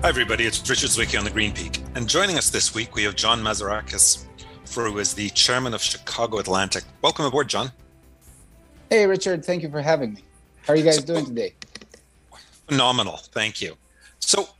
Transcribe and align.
Hi, 0.00 0.08
everybody. 0.10 0.46
It's 0.46 0.60
Richard 0.70 0.90
Zwicky 0.90 1.18
on 1.18 1.24
the 1.24 1.30
Green 1.30 1.52
Peak. 1.52 1.82
And 1.96 2.08
joining 2.08 2.38
us 2.38 2.50
this 2.50 2.72
week, 2.72 2.94
we 2.94 3.02
have 3.02 3.16
John 3.16 3.42
Mazarakis, 3.42 4.26
who 4.72 4.98
is 4.98 5.12
the 5.12 5.28
chairman 5.30 5.74
of 5.74 5.82
Chicago 5.82 6.38
Atlantic. 6.38 6.84
Welcome 7.02 7.24
aboard, 7.24 7.48
John. 7.48 7.72
Hey, 8.90 9.06
Richard. 9.06 9.44
Thank 9.44 9.64
you 9.64 9.68
for 9.68 9.82
having 9.82 10.14
me. 10.14 10.22
How 10.64 10.74
are 10.74 10.76
you 10.76 10.84
guys 10.84 10.98
so, 10.98 11.02
doing 11.02 11.26
today? 11.26 11.52
Phenomenal. 12.68 13.16
Thank 13.16 13.60
you. 13.60 13.74
So, 14.20 14.50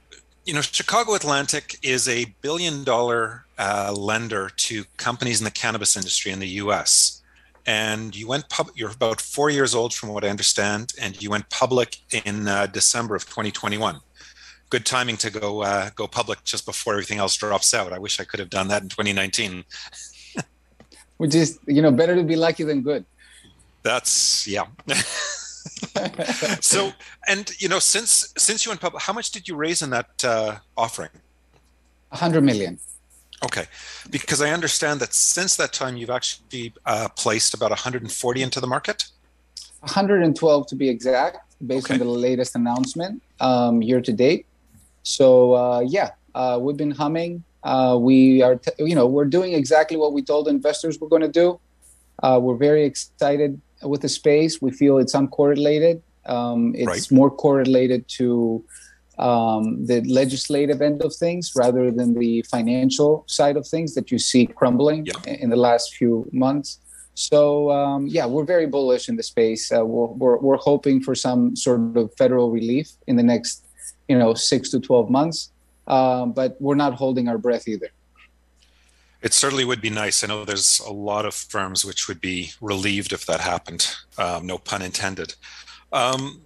you 0.45 0.55
know, 0.55 0.61
Chicago 0.61 1.15
Atlantic 1.15 1.79
is 1.85 2.09
a 2.09 2.25
billion 2.43 2.83
dollar 2.83 3.45
uh, 3.59 3.95
lender 3.97 4.51
to 4.57 4.83
companies 4.97 5.41
in 5.41 5.45
the 5.45 5.53
cannabis 5.53 5.97
industry 5.97 6.33
in 6.33 6.41
the 6.41 6.49
US. 6.65 7.23
And 7.65 8.17
you 8.17 8.27
went 8.27 8.49
public, 8.49 8.77
you're 8.77 8.91
about 8.91 9.21
four 9.21 9.51
years 9.51 9.73
old, 9.73 9.95
from 9.95 10.09
what 10.09 10.25
I 10.25 10.31
understand, 10.31 10.95
and 11.01 11.23
you 11.23 11.31
went 11.31 11.49
public 11.49 11.99
in 12.25 12.49
uh, 12.49 12.67
December 12.67 13.15
of 13.15 13.27
2021 13.27 14.01
good 14.71 14.85
timing 14.85 15.17
to 15.19 15.31
go 15.31 15.63
uh, 15.63 15.91
go 15.95 16.07
public 16.07 16.45
just 16.45 16.67
before 16.67 16.95
everything 16.95 17.19
else 17.19 17.37
drops 17.37 17.75
out. 17.75 17.93
I 17.93 17.99
wish 17.99 18.21
I 18.21 18.25
could 18.25 18.41
have 18.41 18.51
done 18.51 18.69
that 18.69 18.83
in 18.83 18.89
2019. 18.89 19.65
Which 21.19 21.35
is, 21.35 21.59
you 21.67 21.83
know, 21.83 21.91
better 21.91 22.15
to 22.15 22.23
be 22.23 22.37
lucky 22.37 22.65
than 22.65 22.83
good. 22.83 23.05
That's 23.83 24.47
yeah. 24.47 24.67
so, 26.61 26.93
and 27.27 27.51
you 27.59 27.69
know, 27.69 27.79
since 27.79 28.33
since 28.37 28.65
you 28.65 28.71
went 28.71 28.81
public, 28.81 29.03
how 29.03 29.13
much 29.13 29.31
did 29.31 29.49
you 29.49 29.57
raise 29.57 29.83
in 29.83 29.91
that 29.91 30.25
uh, 30.25 30.59
offering? 30.77 31.11
A 32.13 32.17
hundred 32.17 32.43
million. 32.43 32.79
Okay, 33.45 33.67
because 34.11 34.43
I 34.43 34.51
understand 34.51 34.99
that 35.01 35.15
since 35.15 35.57
that 35.57 35.73
time 35.73 35.97
you've 35.97 36.11
actually 36.11 36.73
uh, 36.85 37.09
placed 37.17 37.55
about 37.55 37.71
140 37.71 38.43
into 38.43 38.61
the 38.61 38.67
market. 38.67 39.05
112 39.81 40.67
to 40.67 40.75
be 40.75 40.89
exact, 40.89 41.39
based 41.65 41.87
okay. 41.87 41.95
on 41.95 42.01
the 42.01 42.05
latest 42.05 42.57
announcement 42.57 43.23
um, 43.39 43.81
year 43.81 44.01
to 44.01 44.13
date. 44.13 44.45
So 45.03 45.55
uh, 45.55 45.81
yeah, 45.81 46.11
uh, 46.35 46.59
we've 46.61 46.77
been 46.77 46.91
humming. 46.91 47.45
Uh, 47.65 47.99
we 48.01 48.43
are, 48.43 48.57
t- 48.57 48.71
you 48.79 48.95
know, 48.95 49.07
we're 49.07 49.25
doing 49.25 49.53
exactly 49.53 49.97
what 49.97 50.13
we 50.13 50.23
told 50.23 50.49
investors 50.49 50.99
we're 51.01 51.09
going 51.09 51.23
to 51.23 51.29
do. 51.29 51.59
Uh, 52.23 52.39
we're 52.41 52.57
very 52.57 52.85
excited 52.85 53.61
with 53.83 54.03
the 54.03 54.09
space. 54.09 54.61
We 54.63 54.71
feel 54.71 54.99
it's 54.99 55.15
uncorrelated. 55.15 56.01
Um, 56.27 56.75
it's 56.77 56.87
right. 56.87 57.13
more 57.13 57.31
correlated 57.31 58.07
to 58.19 58.65
um, 59.19 59.85
the 59.87 60.01
legislative 60.03 60.81
end 60.81 61.03
of 61.03 61.15
things 61.15 61.53
rather 61.57 61.91
than 61.91 62.15
the 62.15 62.43
financial 62.43 63.25
side 63.27 63.57
of 63.57 63.67
things 63.67 63.95
that 63.95 64.11
you 64.11 64.19
see 64.19 64.47
crumbling 64.47 65.07
yeah. 65.07 65.33
in 65.33 65.51
the 65.51 65.57
last 65.57 65.95
few 65.95 66.29
months. 66.33 66.79
So 67.15 67.73
um, 67.73 68.07
yeah, 68.07 68.27
we're 68.27 68.45
very 68.45 68.67
bullish 68.67 69.09
in 69.09 69.17
the 69.17 69.25
space. 69.25 69.73
Uh, 69.73 69.85
we're, 69.85 70.07
we're, 70.07 70.39
we're, 70.39 70.57
hoping 70.57 71.03
for 71.03 71.17
some 71.17 71.57
sort 71.57 71.97
of 71.97 72.15
federal 72.17 72.53
relief 72.53 72.93
in 73.09 73.17
the 73.17 73.25
next 73.25 73.65
you 74.09 74.19
know 74.19 74.35
six 74.35 74.71
to 74.71 74.81
12 74.81 75.11
months 75.11 75.51
um, 75.87 76.33
but 76.33 76.57
we're 76.61 76.75
not 76.75 76.95
holding 76.95 77.29
our 77.29 77.39
breath 77.39 77.69
either 77.69 77.91
it 79.21 79.35
certainly 79.35 79.65
would 79.65 79.81
be 79.81 79.91
nice. 79.91 80.23
I 80.23 80.29
know 80.29 80.45
there's 80.45 80.79
a 80.81 80.93
lot 80.93 81.27
of 81.27 81.35
firms 81.35 81.85
which 81.85 82.07
would 82.07 82.21
be 82.21 82.53
relieved 82.61 83.13
if 83.13 83.27
that 83.27 83.41
happened. 83.41 83.97
Um, 84.17 84.47
no 84.47 84.59
pun 84.59 84.81
intended. 84.81 85.35
Um, 85.93 86.43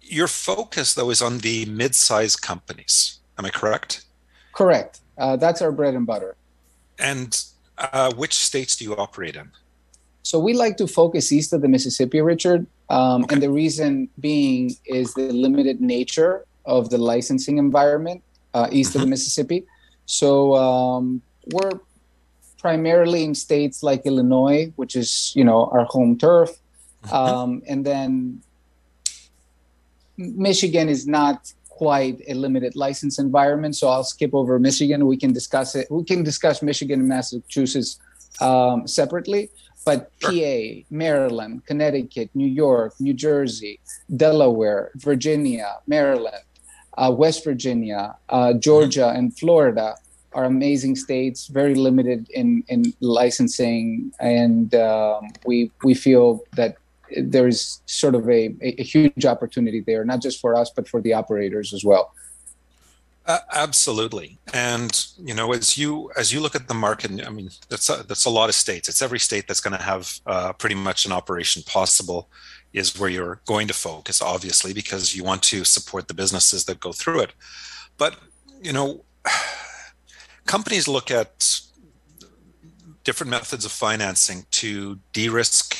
your 0.00 0.26
focus, 0.26 0.94
though, 0.94 1.10
is 1.10 1.20
on 1.20 1.38
the 1.38 1.66
mid-sized 1.66 2.40
companies. 2.40 3.20
Am 3.38 3.44
I 3.44 3.50
correct? 3.50 4.04
Correct. 4.52 5.00
Uh, 5.18 5.36
that's 5.36 5.60
our 5.60 5.72
bread 5.72 5.94
and 5.94 6.06
butter. 6.06 6.36
And 6.98 7.42
uh, 7.76 8.12
which 8.14 8.34
states 8.34 8.76
do 8.76 8.84
you 8.84 8.96
operate 8.96 9.36
in? 9.36 9.50
So 10.22 10.38
we 10.38 10.54
like 10.54 10.76
to 10.78 10.86
focus 10.86 11.32
east 11.32 11.52
of 11.52 11.60
the 11.60 11.68
Mississippi, 11.68 12.20
Richard. 12.20 12.66
Um, 12.88 13.24
okay. 13.24 13.34
And 13.34 13.42
the 13.42 13.50
reason 13.50 14.08
being 14.18 14.74
is 14.86 15.14
the 15.14 15.32
limited 15.32 15.80
nature 15.80 16.46
of 16.70 16.90
the 16.90 16.98
licensing 16.98 17.58
environment 17.58 18.22
uh, 18.54 18.68
east 18.70 18.94
of 18.94 19.02
the. 19.02 19.06
Mississippi. 19.14 19.66
So 20.06 20.54
um, 20.54 21.22
we're 21.52 21.78
primarily 22.58 23.24
in 23.24 23.34
states 23.34 23.82
like 23.82 24.06
Illinois, 24.06 24.72
which 24.76 24.94
is 24.96 25.32
you 25.34 25.44
know 25.44 25.60
our 25.74 25.84
home 25.84 26.16
turf, 26.18 26.50
um, 27.12 27.62
and 27.66 27.84
then 27.84 28.42
Michigan 30.16 30.88
is 30.88 31.06
not 31.06 31.52
quite 31.68 32.20
a 32.28 32.34
limited 32.34 32.76
license 32.76 33.18
environment. 33.18 33.74
So 33.74 33.88
I'll 33.88 34.04
skip 34.04 34.32
over 34.34 34.58
Michigan. 34.58 35.06
We 35.06 35.16
can 35.16 35.32
discuss 35.32 35.74
it. 35.74 35.86
We 35.90 36.04
can 36.04 36.22
discuss 36.22 36.60
Michigan 36.60 37.00
and 37.00 37.08
Massachusetts 37.08 37.98
um, 38.40 38.86
separately. 38.86 39.50
But 39.86 40.12
PA, 40.20 40.84
Maryland, 40.90 41.64
Connecticut, 41.64 42.28
New 42.34 42.46
York, 42.46 42.92
New 43.00 43.14
Jersey, 43.14 43.80
Delaware, 44.14 44.90
Virginia, 44.96 45.78
Maryland, 45.86 46.44
uh, 46.98 47.12
West 47.16 47.44
Virginia, 47.44 48.16
uh, 48.28 48.52
Georgia, 48.54 49.10
and 49.10 49.36
Florida 49.36 49.94
are 50.32 50.44
amazing 50.44 50.96
states, 50.96 51.48
very 51.48 51.74
limited 51.74 52.28
in, 52.30 52.62
in 52.68 52.92
licensing, 53.00 54.12
and 54.20 54.74
um, 54.74 55.28
we 55.44 55.70
we 55.82 55.94
feel 55.94 56.44
that 56.54 56.76
there 57.16 57.48
is 57.48 57.82
sort 57.86 58.14
of 58.14 58.28
a, 58.28 58.54
a, 58.62 58.84
huge 58.84 59.24
opportunity 59.26 59.80
there, 59.80 60.04
not 60.04 60.22
just 60.22 60.40
for 60.40 60.54
us 60.54 60.70
but 60.70 60.88
for 60.88 61.00
the 61.00 61.12
operators 61.12 61.74
as 61.74 61.84
well. 61.84 62.14
Uh, 63.26 63.38
absolutely, 63.52 64.38
and 64.52 65.06
you 65.18 65.34
know, 65.34 65.52
as 65.52 65.76
you 65.76 66.10
as 66.16 66.32
you 66.32 66.40
look 66.40 66.54
at 66.54 66.68
the 66.68 66.74
market, 66.74 67.10
I 67.26 67.30
mean, 67.30 67.50
that's 67.68 67.88
a, 67.88 68.04
that's 68.06 68.24
a 68.24 68.30
lot 68.30 68.48
of 68.48 68.54
states. 68.54 68.88
It's 68.88 69.02
every 69.02 69.18
state 69.18 69.46
that's 69.48 69.60
going 69.60 69.76
to 69.76 69.82
have 69.82 70.20
uh, 70.26 70.52
pretty 70.52 70.76
much 70.76 71.06
an 71.06 71.12
operation 71.12 71.62
possible 71.64 72.28
is 72.72 72.98
where 72.98 73.10
you're 73.10 73.40
going 73.46 73.68
to 73.68 73.74
focus, 73.74 74.22
obviously, 74.22 74.72
because 74.72 75.14
you 75.14 75.24
want 75.24 75.42
to 75.42 75.64
support 75.64 76.08
the 76.08 76.14
businesses 76.14 76.64
that 76.64 76.80
go 76.80 76.92
through 76.92 77.20
it. 77.20 77.32
But, 77.98 78.16
you 78.62 78.72
know, 78.72 79.04
companies 80.46 80.86
look 80.86 81.10
at 81.10 81.60
different 83.04 83.30
methods 83.30 83.64
of 83.64 83.72
financing 83.72 84.46
to 84.50 84.98
de 85.12 85.28
risk 85.28 85.76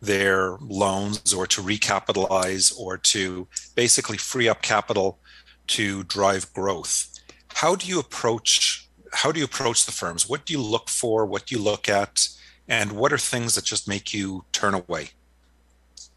their 0.00 0.56
loans 0.60 1.32
or 1.32 1.46
to 1.46 1.62
recapitalize 1.62 2.76
or 2.78 2.96
to 2.98 3.46
basically 3.74 4.18
free 4.18 4.48
up 4.48 4.60
capital 4.60 5.18
to 5.66 6.02
drive 6.04 6.52
growth. 6.52 7.10
How 7.54 7.74
do 7.74 7.86
you 7.86 7.98
approach 7.98 8.84
how 9.14 9.30
do 9.30 9.38
you 9.38 9.44
approach 9.44 9.86
the 9.86 9.92
firms? 9.92 10.28
What 10.28 10.44
do 10.44 10.52
you 10.52 10.60
look 10.60 10.88
for? 10.88 11.24
What 11.24 11.46
do 11.46 11.54
you 11.54 11.62
look 11.62 11.88
at? 11.88 12.28
And 12.66 12.92
what 12.92 13.12
are 13.12 13.18
things 13.18 13.54
that 13.54 13.64
just 13.64 13.88
make 13.88 14.12
you 14.12 14.44
turn 14.50 14.74
away? 14.74 15.10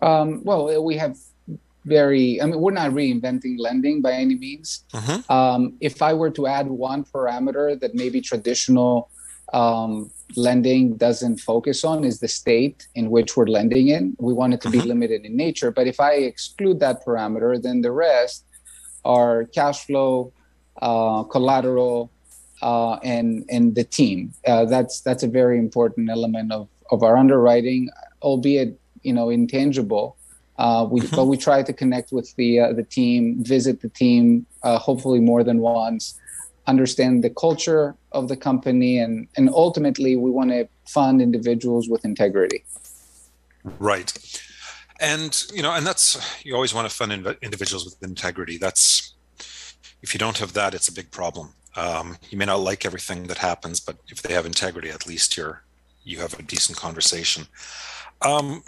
Um, 0.01 0.43
well, 0.43 0.83
we 0.83 0.95
have 0.97 1.17
very, 1.85 2.41
I 2.41 2.45
mean, 2.45 2.59
we're 2.59 2.71
not 2.71 2.91
reinventing 2.91 3.55
lending 3.59 4.01
by 4.01 4.11
any 4.11 4.35
means. 4.35 4.83
Mm-hmm. 4.93 5.31
Um, 5.31 5.73
if 5.79 6.01
I 6.01 6.13
were 6.13 6.29
to 6.31 6.47
add 6.47 6.67
one 6.67 7.03
parameter 7.03 7.79
that 7.79 7.95
maybe 7.95 8.21
traditional 8.21 9.09
um, 9.53 10.11
lending 10.35 10.97
doesn't 10.97 11.37
focus 11.39 11.83
on 11.85 12.03
is 12.03 12.19
the 12.19 12.27
state 12.27 12.87
in 12.95 13.09
which 13.09 13.37
we're 13.37 13.47
lending 13.47 13.87
in. 13.87 14.15
We 14.19 14.33
want 14.33 14.53
it 14.53 14.61
to 14.61 14.69
mm-hmm. 14.69 14.81
be 14.81 14.87
limited 14.87 15.25
in 15.25 15.37
nature. 15.37 15.71
But 15.71 15.87
if 15.87 15.99
I 15.99 16.13
exclude 16.13 16.79
that 16.81 17.05
parameter, 17.05 17.61
then 17.61 17.81
the 17.81 17.91
rest 17.91 18.43
are 19.05 19.45
cash 19.45 19.85
flow, 19.85 20.33
uh, 20.81 21.23
collateral, 21.23 22.11
uh, 22.61 22.95
and 23.03 23.45
and 23.49 23.75
the 23.75 23.83
team. 23.83 24.33
Uh, 24.45 24.65
that's 24.65 25.01
that's 25.01 25.23
a 25.23 25.27
very 25.27 25.57
important 25.57 26.09
element 26.09 26.51
of 26.51 26.67
of 26.91 27.03
our 27.03 27.15
underwriting, 27.17 27.89
albeit 28.21 28.79
you 29.03 29.13
know 29.13 29.29
intangible. 29.29 30.17
Uh, 30.57 30.87
we, 30.89 31.01
but 31.07 31.25
we 31.25 31.37
try 31.37 31.61
to 31.61 31.73
connect 31.73 32.11
with 32.11 32.35
the 32.35 32.59
uh, 32.59 32.73
the 32.73 32.83
team, 32.83 33.43
visit 33.43 33.81
the 33.81 33.89
team, 33.89 34.45
uh, 34.63 34.77
hopefully 34.77 35.19
more 35.19 35.43
than 35.43 35.59
once, 35.59 36.19
understand 36.65 37.23
the 37.23 37.29
culture 37.29 37.95
of 38.11 38.27
the 38.27 38.35
company, 38.35 38.99
and 38.99 39.27
and 39.37 39.49
ultimately 39.49 40.15
we 40.15 40.31
want 40.31 40.49
to 40.49 40.67
fund 40.85 41.21
individuals 41.21 41.87
with 41.87 42.03
integrity. 42.03 42.63
Right, 43.79 44.11
and 44.99 45.43
you 45.53 45.61
know, 45.61 45.73
and 45.73 45.85
that's 45.85 46.17
you 46.43 46.55
always 46.55 46.73
want 46.73 46.89
to 46.89 46.95
fund 46.95 47.11
individuals 47.41 47.85
with 47.85 48.01
integrity. 48.01 48.57
That's 48.57 49.13
if 50.01 50.13
you 50.13 50.19
don't 50.19 50.37
have 50.39 50.53
that, 50.53 50.73
it's 50.73 50.87
a 50.87 50.93
big 50.93 51.11
problem. 51.11 51.53
Um, 51.75 52.17
you 52.29 52.37
may 52.37 52.45
not 52.45 52.59
like 52.59 52.85
everything 52.85 53.27
that 53.27 53.37
happens, 53.37 53.79
but 53.79 53.97
if 54.07 54.23
they 54.23 54.33
have 54.33 54.47
integrity, 54.47 54.89
at 54.89 55.05
least 55.05 55.37
you're 55.37 55.63
you 56.03 56.19
have 56.19 56.39
a 56.39 56.41
decent 56.41 56.77
conversation. 56.77 57.47
Um, 58.21 58.63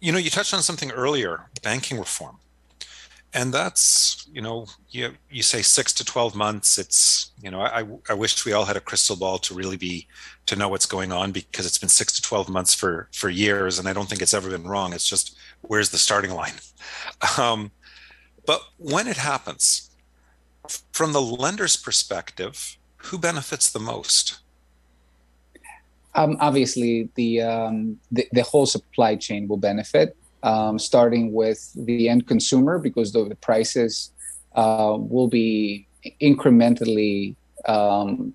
you 0.00 0.12
know, 0.12 0.18
you 0.18 0.30
touched 0.30 0.54
on 0.54 0.62
something 0.62 0.90
earlier, 0.90 1.46
banking 1.62 1.98
reform. 1.98 2.38
And 3.32 3.54
that's, 3.54 4.26
you 4.32 4.40
know, 4.40 4.66
you, 4.88 5.12
you 5.30 5.44
say 5.44 5.62
six 5.62 5.92
to 5.94 6.04
12 6.04 6.34
months. 6.34 6.78
It's, 6.78 7.30
you 7.40 7.50
know, 7.50 7.60
I, 7.60 7.86
I 8.08 8.14
wish 8.14 8.44
we 8.44 8.52
all 8.52 8.64
had 8.64 8.76
a 8.76 8.80
crystal 8.80 9.14
ball 9.14 9.38
to 9.38 9.54
really 9.54 9.76
be, 9.76 10.08
to 10.46 10.56
know 10.56 10.68
what's 10.68 10.86
going 10.86 11.12
on 11.12 11.30
because 11.30 11.64
it's 11.64 11.78
been 11.78 11.88
six 11.88 12.12
to 12.14 12.22
12 12.22 12.48
months 12.48 12.74
for, 12.74 13.08
for 13.12 13.28
years. 13.28 13.78
And 13.78 13.86
I 13.88 13.92
don't 13.92 14.08
think 14.08 14.20
it's 14.20 14.34
ever 14.34 14.50
been 14.50 14.66
wrong. 14.66 14.92
It's 14.92 15.08
just, 15.08 15.36
where's 15.60 15.90
the 15.90 15.98
starting 15.98 16.32
line? 16.32 16.54
Um, 17.38 17.70
but 18.46 18.62
when 18.78 19.06
it 19.06 19.18
happens, 19.18 19.90
from 20.90 21.12
the 21.12 21.20
lender's 21.20 21.76
perspective, 21.76 22.78
who 22.96 23.18
benefits 23.18 23.70
the 23.70 23.78
most? 23.78 24.39
Um, 26.14 26.36
obviously, 26.40 27.08
the, 27.14 27.42
um, 27.42 27.98
the, 28.10 28.26
the 28.32 28.42
whole 28.42 28.66
supply 28.66 29.16
chain 29.16 29.46
will 29.46 29.56
benefit, 29.56 30.16
um, 30.42 30.78
starting 30.78 31.32
with 31.32 31.72
the 31.74 32.08
end 32.08 32.26
consumer 32.26 32.78
because 32.78 33.12
the, 33.12 33.24
the 33.28 33.36
prices 33.36 34.12
uh, 34.54 34.96
will 34.98 35.28
be 35.28 35.86
incrementally 36.20 37.36
um, 37.66 38.34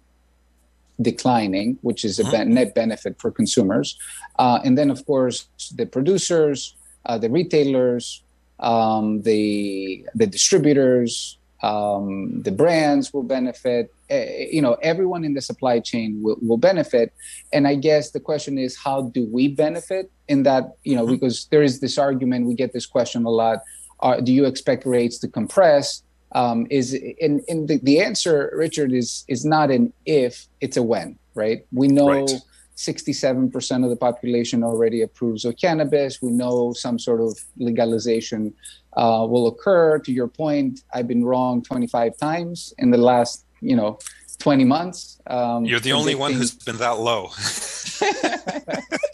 declining, 1.01 1.77
which 1.81 2.06
is 2.06 2.19
a 2.19 2.24
mm-hmm. 2.24 2.54
net 2.54 2.75
benefit 2.75 3.19
for 3.19 3.31
consumers. 3.31 3.98
Uh, 4.39 4.60
and 4.63 4.78
then, 4.78 4.89
of 4.89 5.06
course, 5.06 5.48
the 5.75 5.86
producers, 5.86 6.75
uh, 7.06 7.18
the 7.18 7.30
retailers, 7.30 8.24
um, 8.60 9.21
the 9.24 10.06
the 10.16 10.28
distributors, 10.28 11.38
um, 11.65 12.41
the 12.47 12.51
brands 12.62 13.06
will 13.13 13.27
benefit. 13.38 13.83
Uh, 14.12 14.15
you 14.56 14.62
know, 14.62 14.73
everyone 14.91 15.23
in 15.27 15.33
the 15.33 15.41
supply 15.41 15.79
chain 15.79 16.21
will, 16.23 16.38
will 16.47 16.62
benefit. 16.71 17.07
And 17.51 17.67
I 17.67 17.75
guess 17.88 18.12
the 18.12 18.19
question 18.19 18.57
is, 18.65 18.71
how 18.77 18.97
do 19.17 19.21
we 19.38 19.44
benefit 19.65 20.06
in 20.27 20.44
that? 20.44 20.63
You 20.83 20.95
know, 20.95 21.06
mm-hmm. 21.06 21.15
because 21.15 21.47
there 21.51 21.63
is 21.63 21.79
this 21.79 21.97
argument. 21.97 22.47
We 22.51 22.56
get 22.63 22.71
this 22.77 22.88
question 22.95 23.25
a 23.25 23.33
lot. 23.44 23.57
Uh, 24.00 24.19
do 24.27 24.31
you 24.31 24.45
expect 24.45 24.85
rates 24.85 25.17
to 25.19 25.27
compress? 25.27 26.03
um, 26.35 26.67
is 26.69 26.94
in, 26.94 27.44
in 27.47 27.65
the, 27.65 27.79
the 27.81 28.01
answer, 28.01 28.51
Richard, 28.53 28.91
is 28.94 29.23
is 29.27 29.45
not 29.45 29.71
an 29.71 29.94
if, 30.06 30.47
it's 30.59 30.77
a 30.77 30.83
when, 30.83 31.18
right? 31.33 31.65
We 31.71 31.88
know 31.88 32.09
right. 32.09 32.31
67% 32.75 33.83
of 33.83 33.89
the 33.89 33.95
population 33.95 34.63
already 34.63 35.01
approves 35.01 35.45
of 35.45 35.57
cannabis. 35.57 36.22
We 36.22 36.31
know 36.31 36.74
some 36.74 37.00
sort 37.00 37.22
of 37.22 37.39
legalization 37.57 38.54
uh, 38.94 39.25
will 39.30 39.48
occur. 39.48 40.00
To 40.00 40.12
your 40.12 40.27
point, 40.27 40.81
I've 40.94 41.07
been 41.07 41.24
wrong 41.24 41.62
25 41.62 42.18
times 42.18 42.74
in 42.77 42.92
the 42.92 42.98
last, 42.98 43.45
you 43.62 43.75
know, 43.75 44.00
20 44.39 44.66
months. 44.66 45.22
Um, 45.27 45.66
You're 45.66 45.80
the 45.80 45.94
only 45.94 46.16
one 46.16 46.33
who's 46.33 46.51
been 46.51 46.77
that 46.77 47.00
low. 47.00 47.30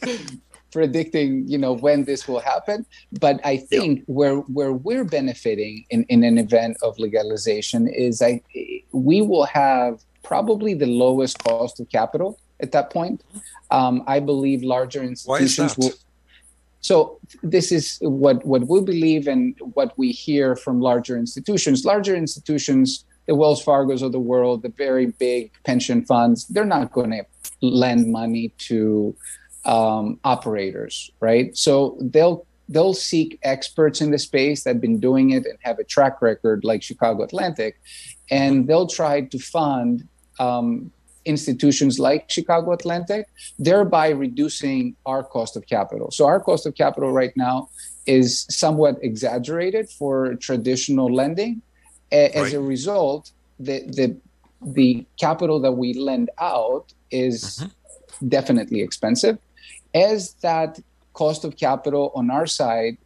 predicting 0.71 1.47
you 1.47 1.57
know 1.57 1.73
when 1.73 2.05
this 2.05 2.27
will 2.27 2.39
happen 2.39 2.85
but 3.19 3.39
i 3.43 3.57
think 3.57 3.99
yeah. 3.99 4.03
where 4.07 4.35
where 4.37 4.71
we're 4.71 5.03
benefiting 5.03 5.85
in, 5.89 6.03
in 6.05 6.23
an 6.23 6.37
event 6.37 6.77
of 6.81 6.97
legalization 6.97 7.87
is 7.87 8.21
i 8.21 8.41
we 8.93 9.21
will 9.21 9.45
have 9.45 10.01
probably 10.23 10.73
the 10.73 10.85
lowest 10.85 11.43
cost 11.43 11.79
of 11.79 11.89
capital 11.89 12.39
at 12.61 12.71
that 12.71 12.89
point. 12.91 13.23
Um, 13.71 14.03
i 14.07 14.19
believe 14.19 14.63
larger 14.63 15.01
institutions 15.01 15.77
will 15.77 15.93
so 16.81 17.19
this 17.43 17.71
is 17.71 17.99
what 18.01 18.43
what 18.45 18.67
we 18.67 18.81
believe 18.81 19.27
and 19.27 19.55
what 19.75 19.97
we 19.97 20.11
hear 20.11 20.55
from 20.55 20.81
larger 20.81 21.15
institutions. 21.15 21.85
Larger 21.85 22.15
institutions 22.15 23.05
the 23.27 23.35
wells 23.35 23.63
fargos 23.63 24.01
of 24.01 24.11
the 24.11 24.19
world 24.19 24.63
the 24.63 24.73
very 24.85 25.05
big 25.05 25.51
pension 25.63 26.03
funds 26.03 26.47
they're 26.47 26.65
not 26.65 26.91
going 26.91 27.11
to 27.11 27.23
lend 27.61 28.11
money 28.11 28.51
to 28.57 29.15
um, 29.65 30.19
operators, 30.23 31.11
right? 31.19 31.55
So 31.55 31.97
they'll 32.01 32.45
they'll 32.67 32.93
seek 32.93 33.37
experts 33.43 34.01
in 34.01 34.11
the 34.11 34.17
space 34.17 34.63
that 34.63 34.71
have 34.71 34.81
been 34.81 34.99
doing 34.99 35.31
it 35.31 35.45
and 35.45 35.57
have 35.61 35.77
a 35.77 35.83
track 35.83 36.21
record 36.21 36.63
like 36.63 36.81
Chicago 36.81 37.23
Atlantic, 37.23 37.79
and 38.29 38.67
they'll 38.67 38.87
try 38.87 39.21
to 39.21 39.37
fund 39.37 40.07
um, 40.39 40.91
institutions 41.25 41.99
like 41.99 42.29
Chicago 42.29 42.71
Atlantic, 42.71 43.27
thereby 43.59 44.09
reducing 44.09 44.95
our 45.05 45.23
cost 45.23 45.55
of 45.55 45.65
capital. 45.67 46.11
So 46.11 46.25
our 46.25 46.39
cost 46.39 46.65
of 46.65 46.75
capital 46.75 47.11
right 47.11 47.35
now 47.35 47.69
is 48.05 48.45
somewhat 48.49 48.97
exaggerated 49.01 49.89
for 49.89 50.35
traditional 50.35 51.13
lending. 51.13 51.61
As 52.11 52.35
right. 52.35 52.53
a 52.53 52.59
result, 52.59 53.31
the 53.59 53.85
the 53.87 54.17
the 54.61 55.05
capital 55.19 55.59
that 55.61 55.71
we 55.71 55.93
lend 55.93 56.29
out 56.39 56.93
is 57.09 57.59
mm-hmm. 57.59 58.27
definitely 58.27 58.81
expensive 58.81 59.37
as 59.93 60.33
that 60.41 60.79
cost 61.13 61.43
of 61.43 61.57
capital 61.57 62.11
on 62.15 62.31
our 62.31 62.47
side 62.47 62.97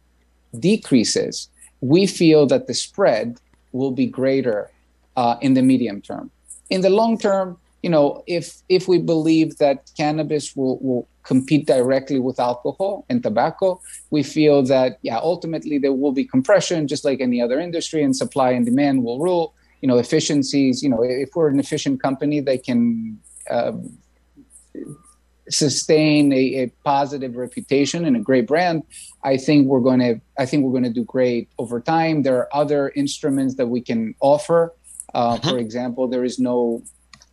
decreases, 0.58 1.48
we 1.80 2.06
feel 2.06 2.46
that 2.46 2.66
the 2.66 2.74
spread 2.74 3.40
will 3.72 3.90
be 3.90 4.06
greater 4.06 4.70
uh, 5.16 5.36
in 5.40 5.54
the 5.54 5.62
medium 5.62 6.00
term. 6.00 6.30
In 6.70 6.80
the 6.80 6.90
long 6.90 7.18
term, 7.18 7.58
you 7.86 7.90
know, 7.90 8.24
if 8.26 8.46
if 8.68 8.88
we 8.88 8.98
believe 8.98 9.58
that 9.58 9.92
cannabis 9.96 10.56
will, 10.56 10.76
will 10.80 11.08
compete 11.22 11.68
directly 11.68 12.18
with 12.18 12.40
alcohol 12.40 13.06
and 13.08 13.22
tobacco, 13.22 13.80
we 14.10 14.24
feel 14.24 14.64
that 14.64 14.98
yeah, 15.02 15.18
ultimately 15.18 15.78
there 15.78 15.92
will 15.92 16.10
be 16.10 16.24
compression, 16.24 16.88
just 16.88 17.04
like 17.04 17.20
any 17.20 17.40
other 17.40 17.60
industry, 17.60 18.02
and 18.02 18.16
supply 18.16 18.50
and 18.50 18.66
demand 18.66 19.04
will 19.04 19.20
rule. 19.20 19.54
You 19.82 19.86
know, 19.88 19.98
efficiencies. 19.98 20.82
You 20.82 20.88
know, 20.88 21.00
if 21.04 21.30
we're 21.36 21.48
an 21.48 21.60
efficient 21.60 22.02
company 22.02 22.40
they 22.40 22.58
can 22.58 23.20
uh, 23.48 23.74
sustain 25.48 26.32
a, 26.32 26.44
a, 26.62 26.66
positive 26.82 27.36
reputation 27.36 28.04
and 28.04 28.16
a 28.16 28.20
great 28.30 28.48
brand, 28.48 28.82
I 29.22 29.36
think 29.36 29.68
we're 29.68 29.86
going 29.90 30.00
to 30.00 30.20
I 30.42 30.44
think 30.44 30.64
we're 30.64 30.76
going 30.78 30.90
to 30.90 30.98
do 31.00 31.04
great 31.04 31.50
over 31.56 31.78
time. 31.80 32.24
There 32.24 32.38
are 32.38 32.50
other 32.52 32.90
instruments 32.96 33.54
that 33.58 33.68
we 33.68 33.80
can 33.80 34.16
offer. 34.18 34.74
Uh, 35.14 35.36
mm-hmm. 35.36 35.50
For 35.50 35.58
example, 35.58 36.08
there 36.08 36.24
is 36.24 36.40
no 36.40 36.82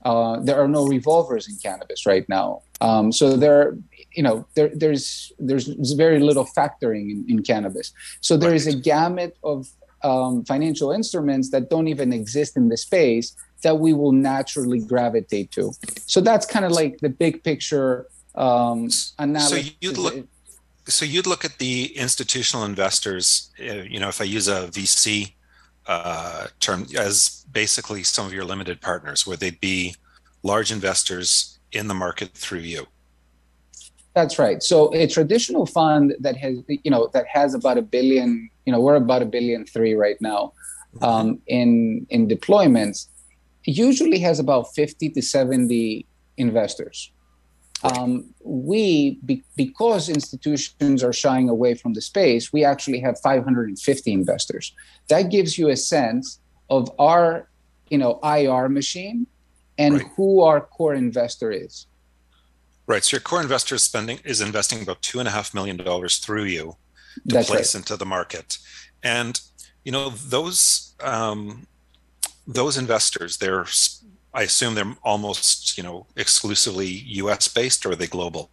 uh, 0.03 0.39
there 0.39 0.61
are 0.61 0.67
no 0.67 0.85
revolvers 0.87 1.47
in 1.47 1.55
cannabis 1.57 2.05
right 2.05 2.27
now. 2.27 2.61
Um, 2.81 3.11
so 3.11 3.35
there, 3.37 3.77
you 4.13 4.23
know, 4.23 4.45
there, 4.55 4.69
there's 4.73 5.31
there's 5.39 5.67
very 5.93 6.19
little 6.19 6.45
factoring 6.45 7.09
in, 7.11 7.25
in 7.29 7.43
cannabis. 7.43 7.93
So 8.21 8.37
there 8.37 8.51
right. 8.51 8.55
is 8.55 8.67
a 8.67 8.75
gamut 8.75 9.37
of 9.43 9.67
um, 10.03 10.43
financial 10.43 10.91
instruments 10.91 11.49
that 11.51 11.69
don't 11.69 11.87
even 11.87 12.11
exist 12.11 12.57
in 12.57 12.69
the 12.69 12.77
space 12.77 13.35
that 13.63 13.79
we 13.79 13.93
will 13.93 14.11
naturally 14.11 14.79
gravitate 14.79 15.51
to. 15.51 15.71
So 16.05 16.19
that's 16.19 16.45
kind 16.45 16.65
of 16.65 16.71
like 16.71 16.99
the 16.99 17.09
big 17.09 17.43
picture 17.43 18.07
um, 18.35 18.89
analysis. 19.19 19.67
So 19.67 19.73
you'd 19.79 19.97
look, 19.97 20.27
so 20.85 21.05
you'd 21.05 21.27
look 21.27 21.45
at 21.45 21.57
the 21.59 21.97
institutional 21.97 22.65
investors. 22.65 23.51
Uh, 23.59 23.83
you 23.87 23.99
know, 23.99 24.09
if 24.09 24.19
I 24.19 24.25
use 24.25 24.49
a 24.49 24.67
VC 24.67 25.33
uh, 25.87 26.47
term, 26.59 26.85
as 26.97 27.45
basically 27.51 28.03
some 28.03 28.25
of 28.25 28.33
your 28.33 28.45
limited 28.45 28.81
partners, 28.81 29.27
where 29.27 29.37
they'd 29.37 29.59
be 29.59 29.95
large 30.43 30.71
investors 30.71 31.59
in 31.71 31.87
the 31.87 31.93
market 31.93 32.31
through 32.33 32.59
you. 32.59 32.87
That's 34.13 34.37
right. 34.37 34.61
So 34.61 34.93
a 34.93 35.07
traditional 35.07 35.65
fund 35.65 36.15
that 36.19 36.37
has, 36.37 36.59
you 36.67 36.91
know, 36.91 37.09
that 37.13 37.25
has 37.27 37.55
about 37.55 37.77
a 37.77 37.81
billion, 37.81 38.49
you 38.65 38.71
know, 38.71 38.79
we're 38.79 38.95
about 38.95 39.23
a 39.23 39.25
billion 39.25 39.65
three 39.65 39.95
right 39.95 40.17
now 40.21 40.53
mm-hmm. 40.95 41.03
um, 41.03 41.41
in 41.47 42.05
in 42.09 42.27
deployments 42.27 43.07
usually 43.65 44.19
has 44.19 44.39
about 44.39 44.75
50 44.75 45.09
to 45.11 45.21
70 45.21 46.05
investors. 46.37 47.12
Um, 47.83 48.33
we, 48.43 49.19
be, 49.25 49.43
because 49.57 50.07
institutions 50.07 51.03
are 51.03 51.11
shying 51.11 51.49
away 51.49 51.75
from 51.75 51.93
the 51.93 52.01
space, 52.01 52.53
we 52.53 52.63
actually 52.63 52.99
have 53.01 53.19
550 53.19 54.13
investors. 54.13 54.73
That 55.09 55.23
gives 55.23 55.57
you 55.57 55.69
a 55.69 55.75
sense 55.75 56.39
of 56.69 56.89
our, 56.97 57.49
you 57.89 57.97
know, 57.97 58.19
IR 58.23 58.69
machine 58.69 59.27
and 59.77 59.95
right. 59.95 60.07
who 60.15 60.41
our 60.41 60.61
core 60.61 60.93
investor 60.93 61.51
is. 61.51 61.87
Right. 62.85 63.03
So 63.03 63.15
your 63.15 63.21
core 63.21 63.41
investor 63.41 63.75
is 63.75 63.83
spending 63.83 64.19
is 64.23 64.41
investing 64.41 64.81
about 64.81 65.01
two 65.01 65.19
and 65.19 65.27
a 65.27 65.31
half 65.31 65.53
million 65.53 65.77
dollars 65.77 66.17
through 66.17 66.45
you 66.45 66.75
to 67.27 67.35
That's 67.35 67.47
place 67.47 67.75
right. 67.75 67.81
into 67.81 67.95
the 67.95 68.05
market, 68.05 68.57
and 69.01 69.39
you 69.85 69.91
know 69.91 70.09
those 70.09 70.93
um, 70.99 71.67
those 72.45 72.77
investors, 72.77 73.37
they're 73.37 73.65
I 74.33 74.43
assume 74.43 74.75
they're 74.75 74.95
almost 75.03 75.77
you 75.77 75.83
know 75.83 76.07
exclusively 76.15 76.87
U.S. 77.21 77.47
based, 77.47 77.85
or 77.85 77.91
are 77.91 77.95
they 77.95 78.07
global? 78.07 78.49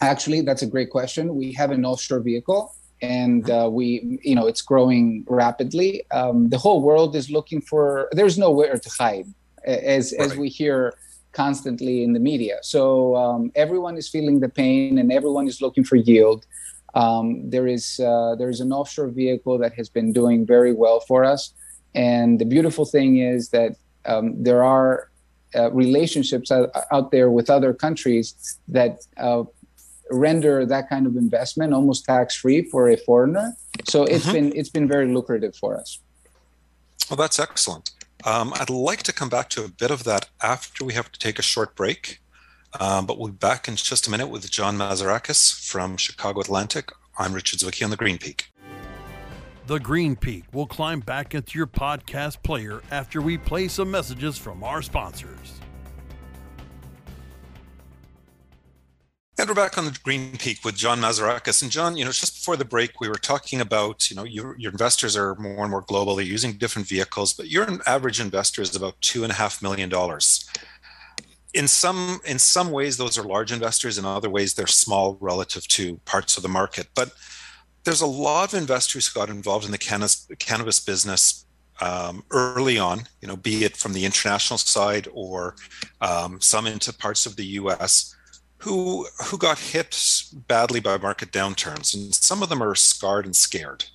Actually, 0.00 0.40
that's 0.40 0.62
a 0.62 0.66
great 0.66 0.90
question. 0.90 1.34
We 1.34 1.52
have 1.52 1.70
an 1.70 1.84
offshore 1.84 2.20
vehicle, 2.20 2.74
and 3.02 3.50
uh, 3.50 3.68
we 3.70 4.18
you 4.22 4.34
know 4.34 4.46
it's 4.46 4.62
growing 4.62 5.24
rapidly. 5.28 6.04
Um, 6.10 6.48
the 6.48 6.58
whole 6.58 6.80
world 6.82 7.14
is 7.14 7.30
looking 7.30 7.60
for. 7.60 8.08
There's 8.12 8.38
nowhere 8.38 8.78
to 8.78 8.90
hide, 8.98 9.26
as 9.64 10.14
right. 10.18 10.26
as 10.26 10.36
we 10.36 10.48
hear 10.48 10.94
constantly 11.32 12.02
in 12.02 12.12
the 12.12 12.18
media. 12.18 12.58
So 12.62 13.14
um, 13.14 13.52
everyone 13.54 13.96
is 13.96 14.08
feeling 14.08 14.40
the 14.40 14.48
pain, 14.48 14.98
and 14.98 15.12
everyone 15.12 15.46
is 15.46 15.60
looking 15.60 15.84
for 15.84 15.96
yield. 15.96 16.46
Um, 16.94 17.48
there 17.48 17.66
is 17.66 18.00
uh, 18.00 18.36
there 18.36 18.48
is 18.48 18.60
an 18.60 18.72
offshore 18.72 19.08
vehicle 19.08 19.58
that 19.58 19.74
has 19.74 19.90
been 19.90 20.12
doing 20.12 20.46
very 20.46 20.72
well 20.72 21.00
for 21.00 21.24
us. 21.24 21.52
And 21.94 22.38
the 22.38 22.44
beautiful 22.44 22.84
thing 22.84 23.18
is 23.18 23.50
that 23.50 23.76
um, 24.04 24.42
there 24.42 24.64
are 24.64 25.10
uh, 25.54 25.70
relationships 25.72 26.50
out, 26.50 26.70
out, 26.92 27.10
there 27.10 27.30
with 27.30 27.50
other 27.50 27.74
countries 27.74 28.58
that 28.68 29.00
uh, 29.16 29.42
render 30.10 30.64
that 30.64 30.88
kind 30.88 31.06
of 31.06 31.16
investment 31.16 31.72
almost 31.72 32.04
tax 32.04 32.36
free 32.36 32.62
for 32.62 32.88
a 32.88 32.96
foreigner. 32.96 33.56
So 33.88 34.04
it's 34.04 34.24
mm-hmm. 34.24 34.32
been 34.32 34.52
it's 34.56 34.68
been 34.68 34.86
very 34.86 35.12
lucrative 35.12 35.56
for 35.56 35.76
us. 35.76 35.98
Well, 37.08 37.16
that's 37.16 37.38
excellent. 37.38 37.90
Um, 38.24 38.52
I'd 38.54 38.70
like 38.70 39.02
to 39.04 39.12
come 39.12 39.28
back 39.28 39.48
to 39.50 39.64
a 39.64 39.68
bit 39.68 39.90
of 39.90 40.04
that 40.04 40.28
after 40.42 40.84
we 40.84 40.92
have 40.94 41.10
to 41.10 41.18
take 41.18 41.38
a 41.38 41.42
short 41.42 41.74
break. 41.74 42.20
Um, 42.78 43.04
but 43.04 43.18
we'll 43.18 43.32
be 43.32 43.36
back 43.36 43.66
in 43.66 43.74
just 43.74 44.06
a 44.06 44.10
minute 44.10 44.28
with 44.28 44.48
John 44.48 44.78
Mazarakis 44.78 45.66
from 45.66 45.96
Chicago 45.96 46.40
Atlantic. 46.40 46.92
I'm 47.18 47.32
Richard 47.32 47.58
Zwicky 47.58 47.82
on 47.82 47.90
the 47.90 47.96
Green 47.96 48.16
Peak. 48.16 48.50
The 49.66 49.78
Green 49.78 50.16
Peak 50.16 50.44
will 50.52 50.66
climb 50.66 51.00
back 51.00 51.34
into 51.34 51.56
your 51.56 51.66
podcast 51.66 52.42
player 52.42 52.82
after 52.90 53.20
we 53.22 53.38
play 53.38 53.68
some 53.68 53.90
messages 53.90 54.36
from 54.36 54.64
our 54.64 54.82
sponsors. 54.82 55.60
And 59.38 59.48
we're 59.48 59.54
back 59.54 59.78
on 59.78 59.86
the 59.86 59.98
Green 60.02 60.36
Peak 60.36 60.64
with 60.64 60.76
John 60.76 61.00
Mazarakis. 61.00 61.62
And 61.62 61.70
John, 61.70 61.96
you 61.96 62.04
know, 62.04 62.10
just 62.10 62.34
before 62.34 62.56
the 62.56 62.64
break, 62.64 63.00
we 63.00 63.08
were 63.08 63.14
talking 63.14 63.60
about, 63.60 64.10
you 64.10 64.16
know, 64.16 64.24
your, 64.24 64.54
your 64.58 64.70
investors 64.70 65.16
are 65.16 65.34
more 65.36 65.62
and 65.62 65.70
more 65.70 65.80
global. 65.80 66.16
They're 66.16 66.26
using 66.26 66.58
different 66.58 66.88
vehicles, 66.88 67.32
but 67.32 67.48
your 67.48 67.66
average 67.86 68.20
investor 68.20 68.60
is 68.60 68.76
about 68.76 69.00
two 69.00 69.22
and 69.22 69.32
a 69.32 69.36
half 69.36 69.62
million 69.62 69.88
dollars. 69.88 70.46
In 71.54 71.68
some 71.68 72.20
in 72.26 72.38
some 72.38 72.70
ways, 72.70 72.96
those 72.96 73.16
are 73.16 73.22
large 73.22 73.50
investors. 73.50 73.96
In 73.98 74.04
other 74.04 74.28
ways, 74.28 74.54
they're 74.54 74.66
small 74.66 75.16
relative 75.20 75.66
to 75.68 75.96
parts 76.04 76.36
of 76.36 76.42
the 76.42 76.48
market. 76.48 76.88
But 76.94 77.12
there's 77.84 78.00
a 78.00 78.06
lot 78.06 78.52
of 78.52 78.58
investors 78.58 79.08
who 79.08 79.18
got 79.18 79.30
involved 79.30 79.64
in 79.64 79.72
the 79.72 79.78
cannabis, 79.78 80.28
cannabis 80.38 80.80
business 80.80 81.46
um, 81.80 82.24
early 82.30 82.78
on, 82.78 83.04
you 83.22 83.28
know, 83.28 83.36
be 83.36 83.64
it 83.64 83.76
from 83.76 83.94
the 83.94 84.04
international 84.04 84.58
side 84.58 85.08
or 85.12 85.54
um, 86.00 86.40
some 86.40 86.66
into 86.66 86.92
parts 86.92 87.24
of 87.24 87.36
the 87.36 87.44
U.S 87.44 88.14
who 88.60 89.06
who 89.24 89.38
got 89.38 89.58
hit 89.58 90.24
badly 90.46 90.80
by 90.80 90.96
market 90.98 91.32
downturns, 91.32 91.94
and 91.94 92.14
some 92.14 92.42
of 92.42 92.48
them 92.48 92.62
are 92.62 92.74
scarred 92.74 93.24
and 93.24 93.34
scared. 93.34 93.86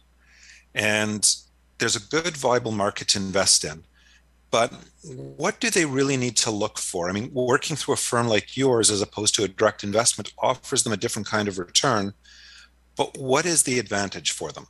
And 0.74 1.36
there's 1.78 1.96
a 1.96 2.00
good 2.00 2.36
viable 2.36 2.72
market 2.72 3.08
to 3.10 3.20
invest 3.20 3.64
in. 3.64 3.84
But 4.50 4.74
what 5.04 5.60
do 5.60 5.70
they 5.70 5.86
really 5.86 6.18
need 6.18 6.36
to 6.38 6.52
look 6.52 6.80
for? 6.80 7.10
I 7.10 7.12
mean, 7.12 7.32
working 7.34 7.76
through 7.76 7.94
a 7.94 7.98
firm 7.98 8.28
like 8.28 8.58
yours 8.58 8.90
as 8.90 9.02
opposed 9.02 9.36
to 9.36 9.44
a 9.44 9.48
direct 9.48 9.84
investment 9.84 10.34
offers 10.40 10.84
them 10.84 10.94
a 10.94 10.98
different 10.98 11.28
kind 11.28 11.48
of 11.48 11.60
return. 11.60 12.14
But 12.96 13.18
what 13.18 13.46
is 13.46 13.64
the 13.64 13.80
advantage 13.80 14.32
for 14.32 14.52
them? 14.52 14.68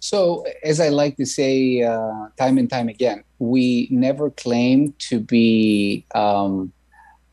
So, 0.00 0.44
as 0.64 0.80
I 0.80 0.88
like 0.88 1.16
to 1.16 1.26
say 1.26 1.82
uh, 1.82 2.26
time 2.36 2.58
and 2.58 2.68
time 2.68 2.88
again, 2.88 3.22
we 3.38 3.88
never 3.90 4.30
claim 4.30 4.94
to 5.10 5.20
be 5.20 6.04
um, 6.14 6.72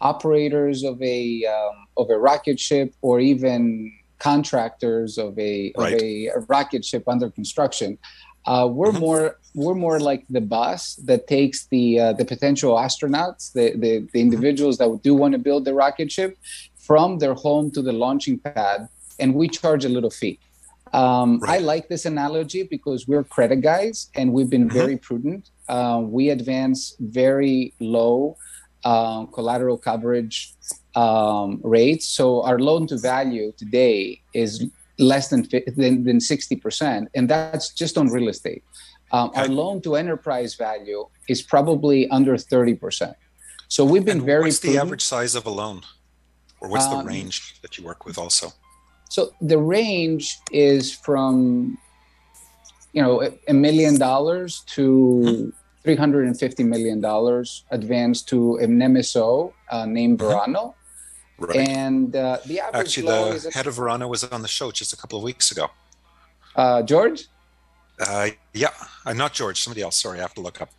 operators 0.02 0.84
of 0.84 1.02
a 1.02 1.46
um, 1.46 1.88
of 1.98 2.10
a 2.10 2.18
rocket 2.18 2.60
ship 2.60 2.94
or 3.02 3.20
even 3.20 3.92
contractors 4.20 5.18
of 5.18 5.38
a 5.40 5.74
right. 5.78 5.94
of 5.94 6.02
a, 6.02 6.28
a, 6.28 6.40
rocket 6.42 6.86
ship 6.86 7.04
under 7.08 7.30
construction. 7.30 7.98
Uh, 8.46 8.68
we're 8.72 8.92
mm-hmm. 8.92 9.00
more 9.00 9.40
we're 9.56 9.76
more 9.76 10.00
like 10.00 10.26
the 10.30 10.42
bus 10.42 10.96
that 11.06 11.28
takes 11.28 11.66
the 11.68 12.00
uh, 12.00 12.14
the 12.14 12.26
potential 12.26 12.76
astronauts, 12.76 13.52
the, 13.54 13.72
the, 13.72 13.78
the 13.78 14.00
mm-hmm. 14.00 14.18
individuals 14.18 14.78
that 14.78 15.00
do 15.02 15.16
want 15.16 15.32
to 15.32 15.40
build 15.40 15.66
the 15.66 15.74
rocket 15.74 16.12
ship, 16.12 16.38
from 16.78 17.20
their 17.20 17.34
home 17.34 17.72
to 17.72 17.82
the 17.82 17.94
launching 17.94 18.38
pad, 18.38 18.88
and 19.20 19.34
we 19.36 19.48
charge 19.48 19.86
a 19.86 19.90
little 19.90 20.10
fee. 20.10 20.40
Um, 20.94 21.40
right. 21.40 21.60
I 21.60 21.64
like 21.64 21.88
this 21.88 22.06
analogy 22.06 22.64
because 22.64 23.08
we're 23.08 23.24
credit 23.24 23.62
guys 23.62 24.10
and 24.16 24.34
we've 24.34 24.50
been 24.50 24.68
mm-hmm. 24.68 24.78
very 24.78 24.98
prudent. 24.98 25.52
Uh, 25.68 26.02
we 26.04 26.30
advance 26.30 26.96
very 27.00 27.74
low 27.80 28.38
um, 28.86 29.28
collateral 29.28 29.78
coverage 29.78 30.54
um, 30.96 31.60
rates. 31.64 32.08
So 32.08 32.44
our 32.44 32.60
loan 32.60 32.88
to 32.88 32.98
value 32.98 33.52
today 33.58 34.22
is 34.34 34.66
less 34.98 35.30
than, 35.30 35.48
than, 35.78 36.04
than 36.04 36.18
60%, 36.18 37.08
and 37.14 37.30
that's 37.30 37.74
just 37.74 37.98
on 37.98 38.10
real 38.10 38.28
estate. 38.28 38.64
Um, 39.12 39.32
our 39.36 39.48
loan 39.48 39.82
to 39.82 39.96
enterprise 39.96 40.56
value 40.56 41.08
is 41.28 41.42
probably 41.42 42.08
under 42.10 42.36
30%. 42.36 43.16
So 43.68 43.86
we've 43.86 44.06
been 44.06 44.18
and 44.18 44.26
very. 44.26 44.44
What's 44.44 44.60
the 44.60 44.78
average 44.78 45.04
size 45.04 45.36
of 45.36 45.46
a 45.46 45.50
loan? 45.50 45.82
Or 46.62 46.68
what's 46.68 46.88
the 46.88 46.98
um, 46.98 47.08
range 47.08 47.62
that 47.62 47.78
you 47.78 47.86
work 47.86 48.06
with 48.06 48.18
also? 48.18 48.52
So 49.10 49.34
the 49.42 49.58
range 49.58 50.40
is 50.52 50.94
from, 50.94 51.78
you 52.94 53.02
know, 53.02 53.30
a 53.48 53.54
million 53.54 53.98
dollars 53.98 54.62
to 54.68 55.52
350 55.84 56.64
million 56.64 57.02
dollars 57.02 57.64
advanced 57.72 58.30
to 58.30 58.58
an 58.58 58.80
MSO 58.80 59.52
uh, 59.72 59.86
named 59.86 60.20
mm-hmm. 60.20 60.30
Verano. 60.30 60.76
Right. 61.40 61.68
And 61.68 62.16
uh, 62.16 62.38
the 62.46 62.60
average 62.60 62.98
actually, 63.00 63.40
the 63.40 63.52
head 63.52 63.66
of 63.66 63.76
Verano 63.76 64.08
was 64.08 64.24
on 64.26 64.42
the 64.42 64.48
show 64.48 64.72
just 64.72 64.94
a 64.94 64.98
couple 64.98 65.18
of 65.18 65.24
weeks 65.24 65.52
ago. 65.52 65.70
Uh, 66.56 66.84
George? 66.84 67.28
Uh, 68.00 68.30
yeah, 68.54 68.70
uh, 69.06 69.14
not 69.14 69.34
George. 69.34 69.62
Somebody 69.62 69.82
else. 69.82 69.96
Sorry, 69.96 70.20
I 70.20 70.22
have 70.22 70.34
to 70.36 70.42
look 70.42 70.62
up. 70.62 70.70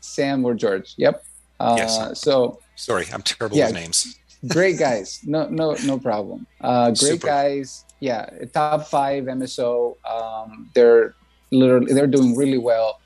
Sam 0.00 0.44
or 0.44 0.54
George? 0.54 0.94
Yep. 0.96 1.24
Uh, 1.60 1.74
yes. 1.76 2.20
So 2.20 2.60
sorry, 2.76 3.06
I'm 3.12 3.22
terrible 3.22 3.56
yeah, 3.56 3.66
with 3.66 3.74
names. 3.74 4.18
Great 4.46 4.78
guys. 4.78 5.20
No, 5.24 5.48
no, 5.48 5.76
no 5.84 5.98
problem. 5.98 6.46
Uh, 6.60 6.86
great 6.86 6.96
Super. 6.98 7.26
guys. 7.26 7.84
Yeah, 8.00 8.30
top 8.52 8.86
five 8.86 9.24
MSO. 9.24 9.96
Um, 10.06 10.70
they're 10.74 11.14
literally 11.50 11.92
they're 11.92 12.06
doing 12.06 12.36
really 12.36 12.58
well. 12.58 13.00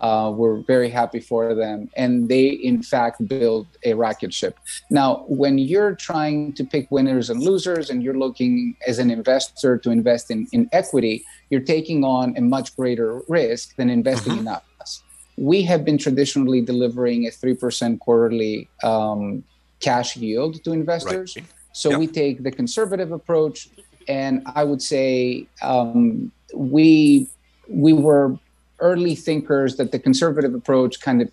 Uh, 0.00 0.32
we're 0.34 0.60
very 0.62 0.88
happy 0.88 1.20
for 1.20 1.54
them. 1.54 1.90
And 1.96 2.28
they, 2.28 2.48
in 2.48 2.82
fact, 2.82 3.26
build 3.26 3.66
a 3.84 3.94
rocket 3.94 4.32
ship. 4.32 4.56
Now, 4.90 5.24
when 5.28 5.58
you're 5.58 5.94
trying 5.94 6.52
to 6.54 6.64
pick 6.64 6.90
winners 6.90 7.30
and 7.30 7.42
losers 7.42 7.90
and 7.90 8.02
you're 8.02 8.16
looking 8.16 8.76
as 8.86 8.98
an 8.98 9.10
investor 9.10 9.76
to 9.78 9.90
invest 9.90 10.30
in, 10.30 10.46
in 10.52 10.68
equity, 10.72 11.24
you're 11.50 11.60
taking 11.60 12.04
on 12.04 12.36
a 12.36 12.40
much 12.40 12.76
greater 12.76 13.22
risk 13.28 13.74
than 13.76 13.90
investing 13.90 14.34
mm-hmm. 14.34 14.46
in 14.46 14.60
us. 14.80 15.02
We 15.36 15.62
have 15.62 15.84
been 15.84 15.98
traditionally 15.98 16.60
delivering 16.60 17.26
a 17.26 17.30
3% 17.30 17.98
quarterly 18.00 18.68
um, 18.82 19.44
cash 19.80 20.16
yield 20.16 20.62
to 20.64 20.72
investors. 20.72 21.36
Right. 21.36 21.44
So 21.72 21.90
yep. 21.90 21.98
we 21.98 22.06
take 22.06 22.42
the 22.42 22.50
conservative 22.50 23.12
approach. 23.12 23.68
And 24.08 24.42
I 24.54 24.64
would 24.64 24.82
say 24.82 25.46
um, 25.62 26.32
we 26.54 27.26
we 27.68 27.92
were 27.92 28.38
early 28.80 29.14
thinkers 29.14 29.76
that 29.76 29.92
the 29.92 29.98
conservative 29.98 30.54
approach 30.54 31.00
kind 31.00 31.20
of 31.20 31.30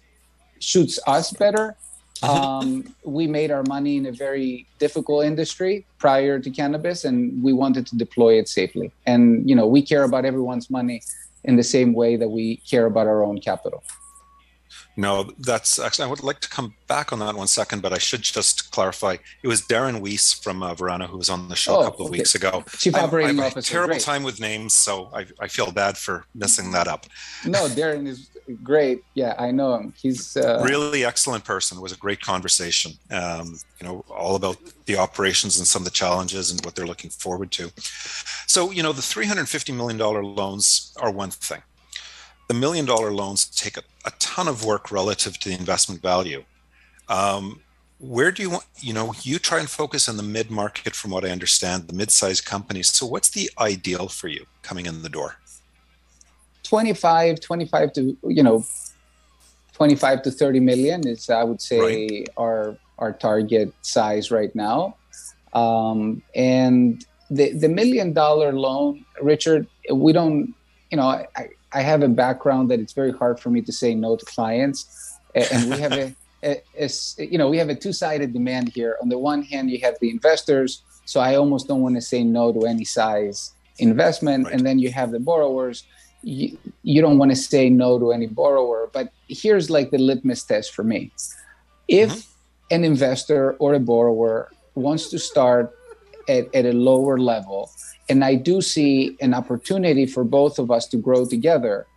shoots 0.60 1.00
us 1.08 1.32
better. 1.32 1.76
Mm-hmm. 2.22 2.44
Um, 2.44 2.96
we 3.04 3.28
made 3.28 3.52
our 3.52 3.64
money 3.64 3.98
in 3.98 4.06
a 4.06 4.12
very 4.12 4.66
difficult 4.80 5.26
industry 5.26 5.86
prior 5.98 6.40
to 6.40 6.50
cannabis, 6.50 7.06
and 7.06 7.44
we 7.44 7.54
wanted 7.54 7.86
to 7.88 7.98
deploy 7.98 8.40
it 8.40 8.48
safely. 8.50 8.92
And 9.06 9.48
you 9.50 9.56
know, 9.56 9.68
we 9.68 9.82
care 9.82 10.04
about 10.04 10.26
everyone's 10.26 10.70
money 10.70 11.02
in 11.44 11.56
the 11.56 11.64
same 11.64 11.94
way 11.94 12.16
that 12.16 12.30
we 12.30 12.58
care 12.58 12.86
about 12.86 13.08
our 13.08 13.24
own 13.24 13.40
capital. 13.40 13.84
No, 14.98 15.30
that's 15.40 15.78
actually, 15.78 16.06
I 16.06 16.08
would 16.08 16.24
like 16.24 16.40
to 16.40 16.50
come 16.50 16.74
back 16.88 17.12
on 17.12 17.20
that 17.20 17.36
one 17.36 17.48
second, 17.48 17.82
but 17.82 17.92
I 17.92 17.98
should 17.98 18.22
just 18.22 18.72
clarify. 18.72 19.18
It 19.44 19.48
was 19.48 19.62
Darren 19.62 20.02
Weiss 20.02 20.34
from 20.34 20.64
uh, 20.64 20.74
Verano 20.74 21.08
who 21.08 21.18
was 21.18 21.30
on 21.30 21.50
the 21.50 21.56
show 21.56 21.78
oh, 21.78 21.82
a 21.82 21.84
couple 21.86 22.06
of 22.06 22.12
okay. 22.12 22.20
weeks 22.20 22.36
ago. 22.36 22.64
Chief 22.78 22.96
Operating 22.96 23.40
I, 23.40 23.44
I 23.44 23.48
Officer. 23.48 23.74
terrible 23.74 23.96
great. 23.96 24.02
time 24.02 24.24
with 24.24 24.40
names, 24.40 24.74
so 24.74 25.10
I, 25.14 25.26
I 25.40 25.48
feel 25.48 25.72
bad 25.72 25.98
for 25.98 26.26
messing 26.34 26.72
that 26.72 26.88
up. 26.88 27.06
No, 27.46 27.68
Darren 27.68 28.08
is 28.08 28.30
great. 28.64 29.04
Yeah, 29.16 29.36
I 29.38 29.52
know 29.52 29.76
him. 29.76 29.94
He's 29.98 30.38
uh... 30.38 30.64
really 30.64 31.04
excellent 31.04 31.44
person. 31.44 31.78
It 31.78 31.82
was 31.82 31.92
a 31.92 31.98
great 31.98 32.22
conversation. 32.22 32.94
Um, 33.12 33.58
you 33.82 33.88
know, 33.88 34.06
all 34.10 34.36
about 34.36 34.58
the 34.86 34.98
operations 34.98 35.58
and 35.58 35.68
some 35.68 35.82
of 35.82 35.86
the 35.86 35.92
challenges 35.92 36.52
and 36.52 36.64
what 36.64 36.76
they're 36.76 36.88
looking 36.88 37.10
forward 37.10 37.52
to. 37.52 37.72
So, 38.48 38.72
you 38.72 38.84
know, 38.84 38.94
the 38.94 39.02
$350 39.02 39.76
million 39.76 39.98
loans 39.98 40.94
are 41.02 41.12
one 41.12 41.32
thing 41.32 41.62
the 42.48 42.54
million 42.54 42.86
dollar 42.86 43.12
loans 43.12 43.46
take 43.46 43.78
a, 43.78 43.84
a, 44.06 44.12
ton 44.20 44.48
of 44.48 44.64
work 44.64 44.92
relative 44.92 45.40
to 45.40 45.50
the 45.50 45.56
investment 45.56 46.02
value. 46.02 46.44
Um, 47.10 47.62
where 48.00 48.32
do 48.32 48.44
you 48.44 48.50
want, 48.50 48.66
you 48.80 48.94
know, 48.94 49.14
you 49.22 49.40
try 49.40 49.60
and 49.60 49.70
focus 49.70 50.10
on 50.10 50.18
the 50.18 50.24
mid 50.24 50.52
market 50.52 50.96
from 50.96 51.12
what 51.12 51.26
I 51.26 51.30
understand, 51.30 51.88
the 51.88 51.94
mid 51.94 52.12
sized 52.12 52.46
companies. 52.46 52.90
So, 52.90 53.06
what's 53.06 53.30
the 53.30 53.50
ideal 53.60 54.08
for 54.10 54.28
you 54.28 54.46
coming 54.62 54.86
in 54.86 55.02
the 55.02 55.10
door? 55.10 55.38
25, 56.64 57.40
25 57.40 57.94
to, 57.94 58.18
you 58.28 58.44
know, 58.44 58.66
25 59.74 60.24
to 60.24 60.32
30 60.32 60.60
million 60.60 61.08
is, 61.08 61.30
I 61.30 61.44
would 61.44 61.62
say, 61.62 61.80
right. 61.80 62.30
our, 62.38 62.78
our 62.98 63.14
target 63.14 63.74
size 63.82 64.32
right 64.32 64.54
now. 64.56 64.96
Um, 65.54 66.22
and 66.34 67.06
the, 67.30 67.54
the 67.54 67.70
million 67.70 68.14
dollar 68.14 68.52
loan, 68.52 69.06
Richard, 69.22 69.68
we 69.92 70.12
don't, 70.12 70.54
you 70.92 70.98
know, 70.98 71.08
I, 71.08 71.50
I 71.76 71.82
have 71.82 72.02
a 72.04 72.08
background 72.08 72.72
that 72.72 72.80
it's 72.80 72.94
very 72.94 73.12
hard 73.12 73.38
for 73.40 73.50
me 73.50 73.62
to 73.62 73.72
say 73.72 73.94
no 73.94 74.16
to 74.16 74.26
clients, 74.26 74.80
and 75.36 75.70
we 75.70 75.78
have 75.78 75.92
a, 75.92 76.16
a, 76.42 76.62
a 76.80 76.90
you 77.18 77.38
know 77.38 77.50
we 77.50 77.58
have 77.58 77.70
a 77.70 77.76
two-sided 77.76 78.32
demand 78.32 78.70
here. 78.70 78.98
On 79.02 79.10
the 79.10 79.20
one 79.20 79.44
hand, 79.44 79.70
you 79.70 79.80
have 79.82 79.96
the 80.00 80.10
investors, 80.10 80.82
so 81.04 81.20
I 81.20 81.36
almost 81.36 81.68
don't 81.68 81.82
want 81.82 81.96
to 81.96 82.02
say 82.02 82.24
no 82.24 82.54
to 82.54 82.66
any 82.66 82.86
size 82.86 83.52
investment, 83.78 84.46
right. 84.46 84.54
and 84.54 84.66
then 84.66 84.80
you 84.80 84.90
have 84.92 85.12
the 85.12 85.20
borrowers. 85.20 85.84
You, 86.24 86.58
you 86.82 87.02
don't 87.02 87.20
want 87.20 87.32
to 87.32 87.36
say 87.36 87.70
no 87.70 88.00
to 88.00 88.12
any 88.12 88.28
borrower, 88.28 88.90
but 88.92 89.12
here's 89.28 89.70
like 89.70 89.92
the 89.92 90.00
litmus 90.00 90.44
test 90.44 90.74
for 90.74 90.84
me. 90.84 91.12
If 91.88 92.10
mm-hmm. 92.10 92.76
an 92.76 92.84
investor 92.84 93.54
or 93.60 93.74
a 93.76 93.80
borrower 93.80 94.50
wants 94.76 95.10
to 95.10 95.20
start 95.20 95.78
at, 96.28 96.54
at 96.54 96.66
a 96.66 96.72
lower 96.74 97.18
level 97.18 97.70
and 98.10 98.24
I 98.24 98.36
do 98.36 98.62
see 98.62 99.18
an 99.22 99.34
opportunity 99.34 100.06
for 100.06 100.24
both 100.24 100.60
of 100.60 100.70
us 100.72 100.88
to 100.88 100.98
grow 100.98 101.26
together, 101.26 101.88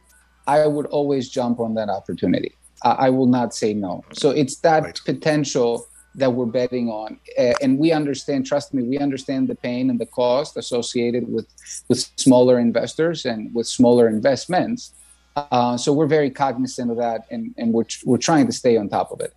I 0.47 0.67
would 0.67 0.87
always 0.87 1.29
jump 1.29 1.61
on 1.61 1.75
that 1.75 1.89
opportunity. 1.89 2.55
Uh, 2.83 2.97
I 2.99 3.11
will 3.11 3.27
not 3.27 3.55
say 3.55 3.75
no. 3.75 4.05
So 4.13 4.31
it's 4.31 4.57
that 4.57 4.83
right. 4.83 5.01
potential 5.05 5.87
that 6.15 6.33
we're 6.33 6.47
betting 6.47 6.89
on, 6.89 7.21
uh, 7.39 7.53
and 7.61 7.79
we 7.79 7.93
understand. 7.93 8.47
Trust 8.47 8.73
me, 8.73 8.83
we 8.83 8.99
understand 8.99 9.49
the 9.49 9.55
pain 9.55 9.91
and 9.91 10.01
the 10.01 10.07
cost 10.07 10.57
associated 10.57 11.31
with 11.31 11.47
with 11.89 12.09
smaller 12.17 12.59
investors 12.59 13.27
and 13.27 13.55
with 13.55 13.67
smaller 13.67 14.09
investments. 14.09 14.93
Uh, 15.37 15.77
so 15.77 15.93
we're 15.93 16.07
very 16.07 16.31
cognizant 16.31 16.91
of 16.91 16.97
that, 16.97 17.27
and 17.31 17.55
and 17.59 17.73
we're 17.73 17.85
we're 18.05 18.17
trying 18.17 18.47
to 18.47 18.53
stay 18.53 18.77
on 18.77 18.89
top 18.89 19.11
of 19.13 19.21
it. 19.21 19.35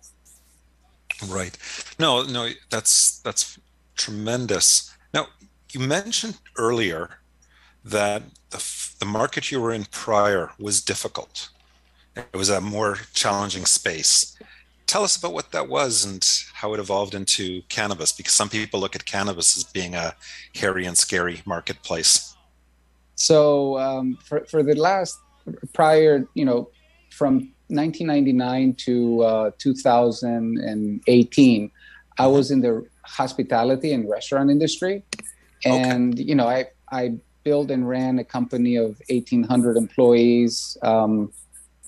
Right. 1.28 1.56
No, 1.98 2.22
no, 2.22 2.48
that's 2.70 3.20
that's 3.20 3.58
tremendous 3.96 4.94
Now, 5.12 5.26
you 5.72 5.80
mentioned 5.80 6.38
earlier 6.56 7.18
that 7.84 8.22
the, 8.50 8.64
the 9.00 9.06
market 9.06 9.50
you 9.50 9.60
were 9.60 9.72
in 9.72 9.86
prior 9.86 10.52
was 10.58 10.80
difficult. 10.80 11.48
It 12.16 12.36
was 12.36 12.50
a 12.50 12.60
more 12.60 12.98
challenging 13.14 13.66
space. 13.66 14.36
Tell 14.86 15.02
us 15.04 15.16
about 15.16 15.32
what 15.32 15.52
that 15.52 15.68
was 15.68 16.04
and 16.04 16.28
how 16.52 16.74
it 16.74 16.80
evolved 16.80 17.14
into 17.14 17.62
cannabis, 17.68 18.12
because 18.12 18.34
some 18.34 18.50
people 18.50 18.80
look 18.80 18.94
at 18.94 19.06
cannabis 19.06 19.56
as 19.56 19.64
being 19.64 19.94
a 19.94 20.14
hairy 20.54 20.84
and 20.84 20.98
scary 20.98 21.40
marketplace. 21.46 22.36
So 23.14 23.78
um, 23.78 24.18
for, 24.22 24.44
for 24.44 24.62
the 24.62 24.74
last 24.74 25.18
prior, 25.72 26.28
you 26.34 26.44
know, 26.44 26.68
from 27.10 27.52
1999 27.68 28.74
to 28.74 29.22
uh, 29.22 29.50
2018, 29.58 31.70
I 32.18 32.26
was 32.26 32.50
in 32.50 32.60
the 32.60 32.86
hospitality 33.12 33.92
and 33.92 34.08
restaurant 34.08 34.50
industry, 34.50 35.02
and 35.64 36.14
okay. 36.14 36.22
you 36.22 36.34
know, 36.34 36.48
I 36.48 36.66
I 36.90 37.14
built 37.44 37.70
and 37.70 37.88
ran 37.88 38.18
a 38.18 38.24
company 38.24 38.76
of 38.76 39.00
1,800 39.08 39.76
employees, 39.76 40.76
um, 40.82 41.32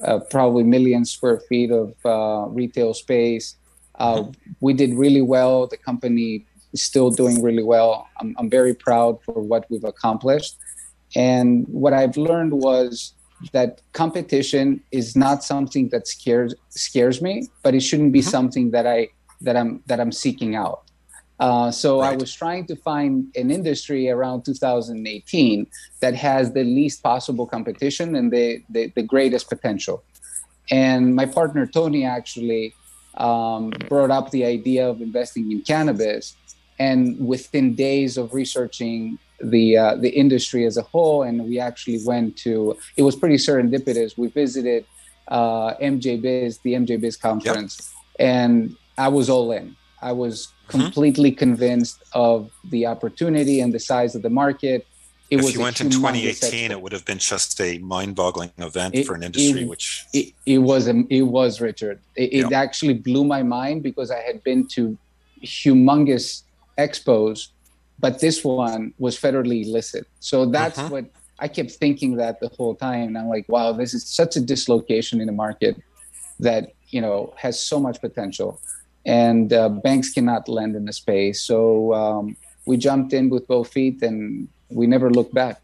uh, 0.03 0.19
probably 0.31 0.65
million 0.65 1.05
square 1.05 1.41
feet 1.49 1.71
of 1.71 1.95
uh, 2.05 2.49
retail 2.49 2.95
space. 2.95 3.57
Uh, 3.97 4.15
mm-hmm. 4.15 4.53
We 4.61 4.73
did 4.75 4.95
really 4.95 5.21
well. 5.21 5.67
The 5.67 5.77
company 5.77 6.47
is 6.73 6.83
still 6.83 7.11
doing 7.11 7.43
really 7.43 7.63
well. 7.63 8.09
I'm, 8.21 8.35
I'm 8.39 8.51
very 8.51 8.75
proud 8.75 9.23
for 9.23 9.35
what 9.35 9.67
we've 9.71 9.85
accomplished. 9.85 10.57
And 11.15 11.67
what 11.69 11.93
I've 11.93 12.17
learned 12.17 12.53
was 12.53 13.15
that 13.53 13.83
competition 13.93 14.83
is 14.91 15.15
not 15.15 15.45
something 15.45 15.89
that 15.91 16.09
scares 16.09 16.55
scares 16.71 17.21
me, 17.23 17.49
but 17.63 17.75
it 17.75 17.81
shouldn't 17.81 18.13
be 18.13 18.21
mm-hmm. 18.21 18.31
something 18.31 18.71
that 18.73 18.87
I 18.87 19.09
that 19.43 19.57
I'm 19.57 19.83
that 19.87 20.01
I'm 20.01 20.13
seeking 20.13 20.57
out. 20.57 20.83
Uh, 21.41 21.71
so 21.71 22.01
right. 22.01 22.13
I 22.13 22.17
was 22.17 22.33
trying 22.33 22.67
to 22.67 22.77
find 22.77 23.27
an 23.37 23.51
industry 23.51 24.09
around 24.09 24.45
2018 24.45 25.67
that 26.01 26.15
has 26.15 26.53
the 26.53 26.63
least 26.63 27.03
possible 27.03 27.47
competition 27.47 28.15
and 28.15 28.33
the, 28.33 28.63
the, 28.71 28.93
the 28.95 29.03
greatest 29.03 29.49
potential. 29.49 30.05
And 30.71 31.15
my 31.15 31.27
partner 31.27 31.67
Tony 31.67 32.05
actually 32.05 32.73
um, 33.17 33.71
brought 33.89 34.11
up 34.11 34.31
the 34.31 34.45
idea 34.45 34.89
of 34.89 35.03
investing 35.03 35.51
in 35.51 35.63
cannabis. 35.63 36.37
And 36.79 37.19
within 37.25 37.75
days 37.75 38.17
of 38.17 38.35
researching 38.35 39.19
the 39.41 39.77
uh, 39.77 39.95
the 39.97 40.11
industry 40.11 40.65
as 40.65 40.77
a 40.77 40.83
whole, 40.83 41.23
and 41.23 41.45
we 41.45 41.59
actually 41.59 42.01
went 42.05 42.37
to. 42.39 42.77
It 42.97 43.03
was 43.03 43.17
pretty 43.17 43.37
serendipitous. 43.37 44.17
We 44.17 44.29
visited 44.29 44.87
uh, 45.29 45.75
MJ 45.75 46.21
Biz, 46.21 46.59
the 46.59 46.75
MJ 46.75 47.01
Biz 47.01 47.17
conference, 47.17 47.93
yep. 48.19 48.29
and 48.29 48.77
I 48.97 49.09
was 49.09 49.29
all 49.29 49.53
in. 49.53 49.77
I 50.05 50.13
was 50.13 50.35
mm-hmm. 50.47 50.71
completely 50.71 51.31
mm-hmm. 51.31 51.39
convinced 51.39 52.03
of 52.13 52.51
the 52.71 52.87
opportunity 52.87 53.61
and 53.61 53.73
the 53.73 53.81
size 53.81 54.15
of 54.15 54.23
the 54.23 54.31
market. 54.31 54.87
It 55.31 55.41
if 55.41 55.55
you 55.55 55.61
went 55.61 55.81
in 55.81 55.91
2018, 55.91 56.71
it 56.71 56.81
would 56.81 56.93
have 56.93 57.05
been 57.05 57.19
just 57.19 57.61
a 57.61 57.79
mind-boggling 57.79 58.53
event 58.59 58.95
it, 58.95 59.07
for 59.07 59.15
an 59.15 59.23
industry. 59.23 59.63
It, 59.63 59.69
which 59.69 60.05
it, 60.13 60.35
it, 60.45 60.59
was 60.59 60.87
a, 60.87 61.03
it 61.09 61.23
was 61.23 61.61
Richard. 61.61 61.99
It, 62.15 62.33
yep. 62.33 62.47
it 62.47 62.53
actually 62.53 62.95
blew 62.95 63.25
my 63.25 63.43
mind 63.43 63.83
because 63.83 64.11
I 64.11 64.21
had 64.21 64.45
been 64.45 64.67
to 64.77 64.97
humongous 65.43 66.43
expos 66.79 67.49
but 67.99 68.21
this 68.21 68.45
one 68.45 68.93
was 68.99 69.19
federally 69.19 69.65
illicit. 69.65 70.07
So 70.21 70.47
that's 70.47 70.79
uh-huh. 70.79 70.89
what 70.89 71.05
I 71.39 71.49
kept 71.49 71.73
thinking 71.73 72.17
that 72.17 72.41
the 72.41 72.49
whole 72.49 72.75
time. 72.75 73.09
And 73.09 73.19
I'm 73.19 73.29
like, 73.29 73.49
wow, 73.49 73.73
this 73.73 73.95
is 73.95 74.07
such 74.07 74.37
a 74.37 74.41
dislocation 74.41 75.21
in 75.21 75.27
the 75.27 75.33
market 75.33 75.81
that 76.41 76.73
you 76.89 77.01
know 77.01 77.33
has 77.37 77.61
so 77.61 77.79
much 77.81 78.01
potential, 78.01 78.61
and 79.07 79.53
uh, 79.53 79.69
banks 79.69 80.13
cannot 80.13 80.49
lend 80.49 80.77
in 80.77 80.85
the 80.85 80.93
space. 80.93 81.43
So 81.43 81.93
um, 81.95 82.37
we 82.67 82.77
jumped 82.77 83.13
in 83.13 83.31
with 83.31 83.47
both 83.47 83.73
feet, 83.73 84.03
and 84.03 84.49
we 84.71 84.87
never 84.87 85.11
looked 85.11 85.35
back. 85.35 85.61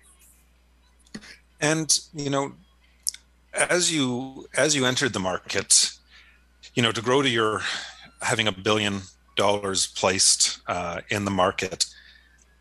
And 1.60 1.98
you 2.14 2.30
know, 2.30 2.52
as 3.52 3.92
you 3.92 4.46
as 4.56 4.74
you 4.74 4.86
entered 4.86 5.12
the 5.12 5.20
market, 5.20 5.92
you 6.74 6.82
know, 6.82 6.92
to 6.92 7.02
grow 7.02 7.22
to 7.22 7.28
your 7.28 7.62
having 8.22 8.48
a 8.48 8.52
billion 8.52 9.00
dollars 9.36 9.86
placed 9.86 10.60
uh, 10.66 11.00
in 11.08 11.24
the 11.24 11.30
market 11.30 11.86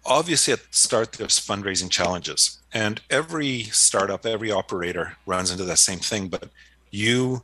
obviously 0.05 0.53
at 0.53 0.59
the 0.59 0.67
start 0.71 1.11
there's 1.13 1.39
fundraising 1.39 1.89
challenges 1.89 2.59
and 2.73 3.01
every 3.09 3.63
startup 3.63 4.25
every 4.25 4.51
operator 4.51 5.15
runs 5.25 5.51
into 5.51 5.63
that 5.63 5.77
same 5.77 5.99
thing 5.99 6.27
but 6.27 6.49
you 6.91 7.43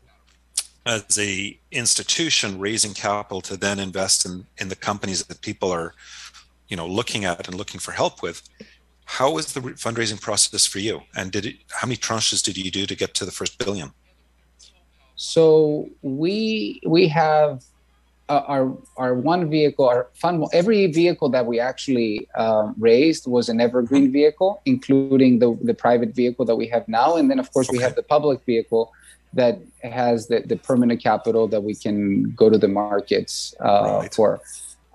as 0.85 1.17
a 1.17 1.59
institution 1.71 2.59
raising 2.59 2.93
capital 2.93 3.41
to 3.41 3.57
then 3.57 3.79
invest 3.79 4.25
in 4.25 4.45
in 4.57 4.69
the 4.69 4.75
companies 4.75 5.23
that 5.25 5.41
people 5.41 5.71
are 5.71 5.93
you 6.67 6.77
know 6.77 6.87
looking 6.87 7.25
at 7.25 7.47
and 7.47 7.57
looking 7.57 7.79
for 7.79 7.91
help 7.91 8.21
with 8.21 8.47
how 9.05 9.31
was 9.31 9.53
the 9.53 9.61
fundraising 9.61 10.19
process 10.19 10.65
for 10.65 10.79
you? 10.79 11.01
And 11.15 11.31
did 11.31 11.45
it 11.45 11.55
how 11.69 11.87
many 11.87 11.97
tranches 11.97 12.43
did 12.43 12.57
you 12.57 12.71
do 12.71 12.85
to 12.85 12.95
get 12.95 13.13
to 13.15 13.25
the 13.25 13.31
first 13.31 13.57
billion? 13.57 13.91
So 15.15 15.89
we 16.01 16.81
we 16.85 17.07
have 17.07 17.63
uh, 18.27 18.41
our 18.47 18.77
our 18.97 19.13
one 19.13 19.49
vehicle, 19.49 19.87
our 19.87 20.07
fund, 20.15 20.45
every 20.51 20.87
vehicle 20.87 21.29
that 21.29 21.45
we 21.45 21.59
actually 21.59 22.27
uh, 22.35 22.71
raised 22.77 23.27
was 23.27 23.49
an 23.49 23.61
evergreen 23.61 24.11
vehicle, 24.11 24.61
including 24.65 25.39
the 25.39 25.57
the 25.61 25.73
private 25.73 26.15
vehicle 26.15 26.45
that 26.45 26.55
we 26.55 26.67
have 26.67 26.87
now, 26.87 27.15
and 27.15 27.29
then 27.29 27.39
of 27.39 27.51
course 27.53 27.69
okay. 27.69 27.77
we 27.77 27.83
have 27.83 27.95
the 27.95 28.03
public 28.03 28.43
vehicle 28.45 28.91
that 29.33 29.59
has 29.83 30.27
the, 30.27 30.39
the 30.39 30.55
permanent 30.55 31.03
capital 31.03 31.47
that 31.47 31.61
we 31.61 31.75
can 31.75 32.31
go 32.31 32.49
to 32.49 32.57
the 32.57 32.69
markets 32.69 33.53
uh, 33.59 33.99
right. 33.99 34.13
for. 34.13 34.39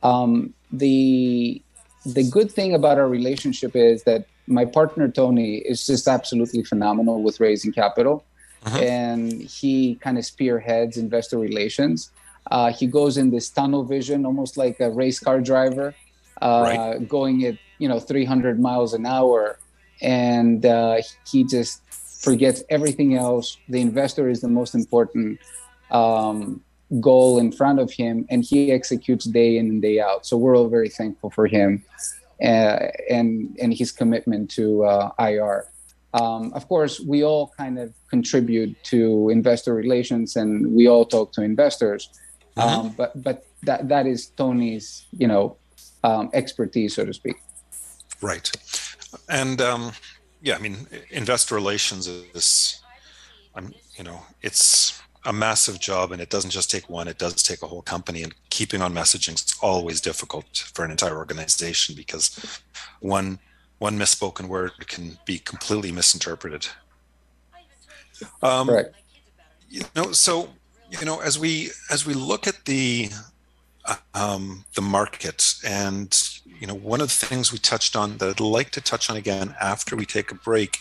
Um, 0.03 0.55
the 0.73 1.63
the 2.05 2.29
good 2.29 2.51
thing 2.51 2.75
about 2.75 2.99
our 2.99 3.09
relationship 3.09 3.77
is 3.77 4.03
that 4.05 4.27
my 4.47 4.65
partner 4.65 5.09
Tony 5.09 5.59
is 5.59 5.87
just 5.87 6.09
absolutely 6.09 6.65
phenomenal 6.65 7.23
with 7.23 7.39
raising 7.39 7.73
capital, 7.73 8.25
uh-huh. 8.65 8.79
and 8.79 9.33
he 9.43 9.97
kind 9.97 10.19
of 10.19 10.25
spearheads 10.25 10.97
investor 10.97 11.39
relations. 11.39 12.11
Uh, 12.51 12.73
he 12.73 12.87
goes 12.87 13.17
in 13.17 13.31
this 13.31 13.49
tunnel 13.49 13.85
vision, 13.85 14.27
almost 14.27 14.57
like 14.57 14.81
a 14.81 14.91
race 14.91 15.19
car 15.21 15.41
driver, 15.41 15.95
uh, 16.43 16.63
right. 16.65 17.09
going 17.09 17.45
at 17.45 17.57
you 17.79 17.89
know 17.89 18.01
300 18.01 18.59
miles 18.61 18.93
an 18.95 19.07
hour, 19.07 19.59
and 20.03 20.67
uh, 20.67 20.97
he 21.31 21.45
just 21.45 21.83
forgets 22.21 22.63
everything 22.69 23.15
else. 23.17 23.57
The 23.69 23.81
investor 23.81 24.29
is 24.29 24.41
the 24.41 24.49
most 24.49 24.75
important 24.75 25.39
um, 25.91 26.63
goal 27.01 27.39
in 27.39 27.53
front 27.53 27.79
of 27.79 27.93
him, 27.93 28.27
and 28.31 28.45
he 28.45 28.73
executes 28.73 29.25
day 29.27 29.57
in 29.59 29.67
and 29.69 29.83
day 29.83 30.01
out. 30.01 30.27
So 30.27 30.37
we're 30.37 30.57
all 30.57 30.69
very 30.69 30.89
thankful 30.89 31.31
for 31.31 31.47
him 31.47 31.85
uh, 32.43 32.89
and 33.09 33.57
and 33.61 33.73
his 33.73 33.93
commitment 33.93 34.51
to 34.53 34.85
uh, 34.85 35.11
IR. 35.19 35.67
Um, 36.13 36.53
of 36.55 36.67
course, 36.67 36.99
we 36.99 37.23
all 37.23 37.53
kind 37.57 37.79
of 37.79 37.95
contribute 38.09 38.83
to 38.85 39.29
investor 39.31 39.75
relations, 39.75 40.37
and 40.37 40.75
we 40.75 40.89
all 40.89 41.05
talk 41.05 41.33
to 41.35 41.43
investors. 41.43 42.11
Uh-huh. 42.57 42.81
Um, 42.81 42.95
but 42.97 43.23
but 43.23 43.47
that 43.63 43.89
that 43.89 44.07
is 44.07 44.27
Tony's 44.27 45.07
you 45.17 45.27
know 45.27 45.57
um, 46.05 46.31
expertise, 46.33 46.95
so 46.95 47.05
to 47.05 47.13
speak. 47.13 47.37
Right, 48.21 48.51
and 49.29 49.61
um, 49.61 49.93
yeah, 50.43 50.57
I 50.57 50.59
mean, 50.59 50.87
investor 51.11 51.55
relations 51.55 52.07
is, 52.07 52.81
I'm 53.55 53.75
you 53.97 54.05
know, 54.05 54.23
it's 54.43 55.01
a 55.25 55.33
massive 55.33 55.79
job, 55.79 56.13
and 56.13 56.21
it 56.21 56.31
doesn't 56.31 56.51
just 56.51 56.71
take 56.71 56.89
one; 56.89 57.09
it 57.09 57.19
does 57.19 57.43
take 57.43 57.63
a 57.63 57.67
whole 57.67 57.83
company. 57.83 58.23
And 58.23 58.35
keeping 58.51 58.83
on 58.83 58.95
messaging 58.95 59.35
is 59.35 59.55
always 59.61 60.01
difficult 60.01 60.71
for 60.75 60.85
an 60.85 60.91
entire 60.91 61.17
organization 61.17 61.95
because 61.95 62.61
one 63.01 63.39
one 63.79 63.99
misspoken 63.99 64.49
word 64.49 64.73
can 64.87 65.19
be 65.25 65.39
completely 65.39 65.93
misinterpreted. 65.93 66.69
Um, 68.43 68.69
Correct. 68.69 68.95
You 69.69 69.83
know, 69.95 70.13
so 70.13 70.51
you 70.99 71.05
know, 71.05 71.21
as 71.21 71.39
we 71.39 71.71
as 71.91 72.07
we 72.07 72.15
look 72.15 72.47
at 72.47 72.65
the 72.65 73.11
um, 74.15 74.65
the 74.75 74.83
market, 74.83 75.55
and 75.65 76.17
you 76.61 76.67
know, 76.67 76.75
one 76.75 77.01
of 77.01 77.09
the 77.09 77.27
things 77.27 77.53
we 77.53 77.59
touched 77.59 77.97
on 77.97 78.19
that 78.19 78.29
I'd 78.29 78.41
like 78.41 78.71
to 78.71 78.81
touch 78.81 79.09
on 79.11 79.17
again 79.17 79.55
after 79.61 79.97
we 79.97 80.05
take 80.05 80.31
a 80.31 80.35
break 80.35 80.79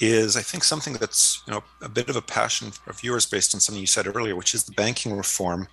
is 0.00 0.36
I 0.36 0.42
think 0.42 0.64
something 0.64 0.94
that's 0.94 1.42
you 1.46 1.52
know 1.52 1.62
a 1.82 1.88
bit 1.88 2.08
of 2.08 2.16
a 2.16 2.22
passion 2.22 2.72
of 2.86 3.02
yours 3.02 3.26
based 3.26 3.54
on 3.54 3.60
something 3.60 3.80
you 3.80 3.86
said 3.86 4.06
earlier, 4.06 4.36
which 4.36 4.54
is 4.54 4.64
the 4.64 4.72
banking 4.72 5.16
reform 5.16 5.68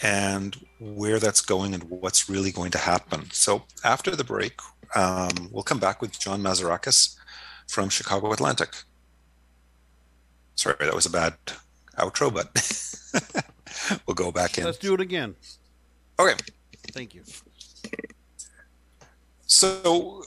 and 0.00 0.56
where 0.80 1.20
that's 1.20 1.40
going 1.40 1.72
and 1.72 1.84
what's 1.84 2.28
really 2.28 2.50
going 2.50 2.70
to 2.72 2.78
happen. 2.78 3.30
So 3.30 3.64
after 3.84 4.16
the 4.16 4.24
break, 4.24 4.60
um, 4.94 5.48
we'll 5.52 5.62
come 5.62 5.78
back 5.78 6.02
with 6.02 6.18
John 6.18 6.42
Mazarakis 6.42 7.16
from 7.68 7.88
Chicago 7.88 8.32
Atlantic. 8.32 8.74
Sorry, 10.56 10.76
that 10.80 10.94
was 10.94 11.06
a 11.06 11.10
bad 11.10 11.34
outro, 11.96 12.32
but 12.32 12.50
we'll 14.06 14.14
go 14.14 14.30
back 14.30 14.58
in. 14.58 14.64
Let's 14.64 14.78
do 14.78 14.94
it 14.94 15.00
again. 15.00 15.34
Okay. 16.18 16.34
Thank 16.92 17.14
you. 17.14 17.22
So, 19.46 20.22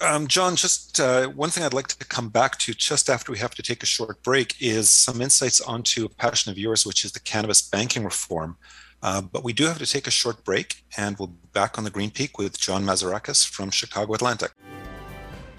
um, 0.00 0.26
John, 0.26 0.56
just 0.56 1.00
uh, 1.00 1.28
one 1.28 1.50
thing 1.50 1.64
I'd 1.64 1.74
like 1.74 1.88
to 1.88 2.04
come 2.04 2.28
back 2.28 2.58
to 2.58 2.74
just 2.74 3.08
after 3.08 3.32
we 3.32 3.38
have 3.38 3.54
to 3.54 3.62
take 3.62 3.82
a 3.82 3.86
short 3.86 4.22
break 4.22 4.56
is 4.60 4.90
some 4.90 5.20
insights 5.20 5.60
onto 5.60 6.04
a 6.04 6.08
passion 6.08 6.50
of 6.50 6.58
yours, 6.58 6.86
which 6.86 7.04
is 7.04 7.12
the 7.12 7.20
cannabis 7.20 7.62
banking 7.62 8.04
reform. 8.04 8.56
Uh, 9.02 9.20
but 9.20 9.44
we 9.44 9.52
do 9.52 9.64
have 9.64 9.78
to 9.78 9.86
take 9.86 10.06
a 10.06 10.10
short 10.10 10.44
break, 10.44 10.84
and 10.96 11.16
we'll 11.18 11.28
be 11.28 11.48
back 11.52 11.76
on 11.76 11.84
the 11.84 11.90
Green 11.90 12.10
Peak 12.10 12.38
with 12.38 12.58
John 12.58 12.84
Mazarakis 12.84 13.46
from 13.46 13.70
Chicago 13.70 14.14
Atlantic. 14.14 14.52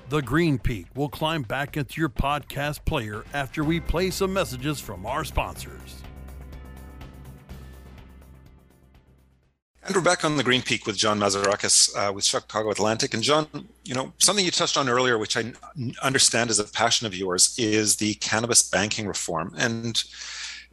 The 0.08 0.22
Green 0.22 0.60
Peak 0.60 0.86
will 0.94 1.10
climb 1.10 1.42
back 1.42 1.78
into 1.78 2.00
your 2.00 2.10
podcast 2.10 2.86
player 2.86 3.24
after 3.34 3.64
we 3.64 3.80
play 3.80 4.12
some 4.12 4.32
messages 4.32 4.80
from 4.80 5.04
our 5.04 5.24
sponsors. 5.24 6.04
And 9.82 9.96
we're 9.96 10.04
back 10.04 10.24
on 10.24 10.38
the 10.38 10.44
Green 10.44 10.62
Peak 10.62 10.86
with 10.86 10.96
John 10.96 11.20
Mazarakis 11.20 11.90
uh, 11.98 12.14
with 12.14 12.24
Chicago 12.24 12.70
Atlantic. 12.70 13.16
And 13.16 13.24
John, 13.24 13.48
you 13.84 13.96
know, 13.96 14.14
something 14.20 14.46
you 14.46 14.52
touched 14.52 14.78
on 14.78 14.90
earlier, 14.90 15.18
which 15.18 15.38
I 15.38 15.54
understand 16.04 16.52
is 16.52 16.60
a 16.60 16.66
passion 16.66 17.08
of 17.08 17.16
yours, 17.16 17.56
is 17.58 17.96
the 17.96 18.14
cannabis 18.16 18.62
banking 18.62 19.08
reform. 19.08 19.56
And 19.58 20.04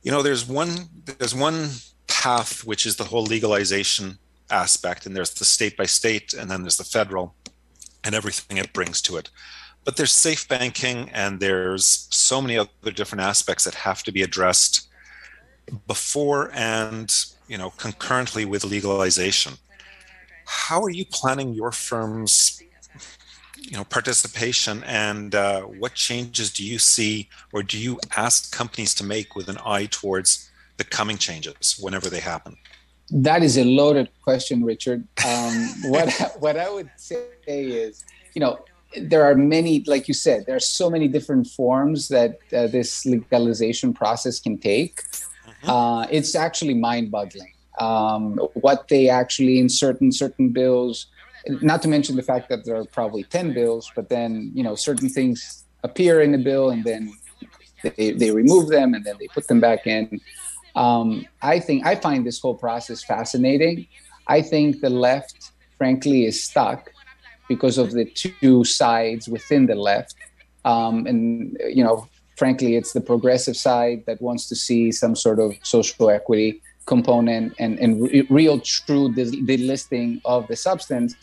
you 0.02 0.10
know, 0.10 0.22
there's 0.22 0.46
one 0.46 0.88
there's 1.18 1.34
one 1.34 1.70
path 2.06 2.64
which 2.64 2.84
is 2.84 2.96
the 2.96 3.04
whole 3.04 3.24
legalization 3.24 4.18
aspect, 4.50 5.06
and 5.06 5.16
there's 5.16 5.32
the 5.34 5.44
state 5.46 5.76
by 5.76 5.86
state, 5.86 6.34
and 6.34 6.50
then 6.50 6.62
there's 6.62 6.76
the 6.76 6.84
federal, 6.84 7.34
and 8.04 8.14
everything 8.14 8.56
it 8.56 8.72
brings 8.72 9.00
to 9.02 9.16
it. 9.16 9.30
But 9.84 9.96
there's 9.96 10.12
safe 10.12 10.46
banking, 10.48 11.10
and 11.10 11.40
there's 11.40 12.06
so 12.10 12.40
many 12.40 12.56
other 12.56 12.92
different 12.92 13.22
aspects 13.22 13.64
that 13.64 13.74
have 13.74 14.02
to 14.04 14.12
be 14.12 14.22
addressed 14.22 14.88
before 15.86 16.50
and 16.54 17.12
you 17.52 17.58
know, 17.58 17.68
concurrently 17.76 18.46
with 18.46 18.64
legalization. 18.64 19.52
How 20.46 20.82
are 20.82 20.90
you 20.90 21.04
planning 21.04 21.52
your 21.52 21.70
firm's, 21.70 22.62
you 23.58 23.76
know, 23.76 23.84
participation, 23.84 24.82
and 24.84 25.34
uh, 25.34 25.60
what 25.60 25.92
changes 25.92 26.50
do 26.50 26.66
you 26.66 26.78
see, 26.78 27.28
or 27.52 27.62
do 27.62 27.78
you 27.78 27.98
ask 28.16 28.56
companies 28.56 28.94
to 28.94 29.04
make 29.04 29.36
with 29.36 29.50
an 29.50 29.58
eye 29.66 29.86
towards 29.90 30.50
the 30.78 30.84
coming 30.84 31.18
changes 31.18 31.78
whenever 31.78 32.08
they 32.08 32.20
happen? 32.20 32.56
That 33.12 33.42
is 33.42 33.58
a 33.58 33.64
loaded 33.64 34.08
question, 34.22 34.64
Richard. 34.64 35.06
Um, 35.26 35.68
what 35.84 36.10
what 36.38 36.56
I 36.56 36.70
would 36.70 36.90
say 36.96 37.24
is, 37.46 38.04
you 38.34 38.40
know, 38.40 38.58
there 39.00 39.22
are 39.24 39.34
many, 39.34 39.84
like 39.86 40.08
you 40.08 40.14
said, 40.14 40.44
there 40.46 40.56
are 40.56 40.60
so 40.60 40.90
many 40.90 41.08
different 41.08 41.46
forms 41.46 42.08
that 42.08 42.38
uh, 42.52 42.66
this 42.66 43.04
legalization 43.04 43.92
process 43.92 44.40
can 44.40 44.58
take. 44.58 45.02
Mm-hmm. 45.02 45.70
Uh, 45.70 46.02
it's 46.10 46.34
actually 46.34 46.74
mind-boggling 46.74 47.52
um, 47.78 48.38
what 48.54 48.88
they 48.88 49.08
actually 49.08 49.58
insert 49.58 50.00
in 50.00 50.12
certain 50.12 50.50
bills. 50.50 51.06
Not 51.46 51.82
to 51.82 51.88
mention 51.88 52.16
the 52.16 52.22
fact 52.22 52.48
that 52.48 52.64
there 52.64 52.76
are 52.76 52.84
probably 52.84 53.24
ten 53.24 53.52
bills, 53.52 53.90
but 53.94 54.08
then 54.08 54.52
you 54.54 54.62
know 54.62 54.74
certain 54.74 55.08
things 55.08 55.64
appear 55.82 56.20
in 56.20 56.32
the 56.32 56.38
bill 56.38 56.70
and 56.70 56.84
then 56.84 57.12
they, 57.96 58.12
they 58.12 58.30
remove 58.30 58.68
them 58.68 58.94
and 58.94 59.04
then 59.04 59.16
they 59.18 59.26
put 59.28 59.48
them 59.48 59.60
back 59.60 59.86
in. 59.86 60.20
Um, 60.74 61.26
I 61.42 61.60
think 61.60 61.86
I 61.86 61.96
find 61.96 62.26
this 62.26 62.40
whole 62.40 62.54
process 62.54 63.02
fascinating. 63.02 63.86
I 64.26 64.42
think 64.42 64.80
the 64.80 64.90
left, 64.90 65.52
frankly, 65.76 66.24
is 66.24 66.42
stuck 66.42 66.90
because 67.48 67.78
of 67.78 67.92
the 67.92 68.04
two 68.04 68.64
sides 68.64 69.28
within 69.28 69.66
the 69.66 69.74
left. 69.74 70.14
Um, 70.64 71.06
and 71.06 71.58
you 71.68 71.84
know, 71.84 72.08
frankly, 72.36 72.76
it's 72.76 72.92
the 72.92 73.00
progressive 73.00 73.56
side 73.56 74.04
that 74.06 74.22
wants 74.22 74.48
to 74.48 74.56
see 74.56 74.92
some 74.92 75.14
sort 75.14 75.38
of 75.38 75.54
social 75.62 76.10
equity 76.10 76.60
component 76.86 77.54
and, 77.58 77.78
and 77.78 78.02
re- 78.02 78.26
real 78.30 78.58
true 78.60 79.12
delisting 79.12 80.20
of 80.24 80.46
the 80.48 80.56
substance. 80.56 81.14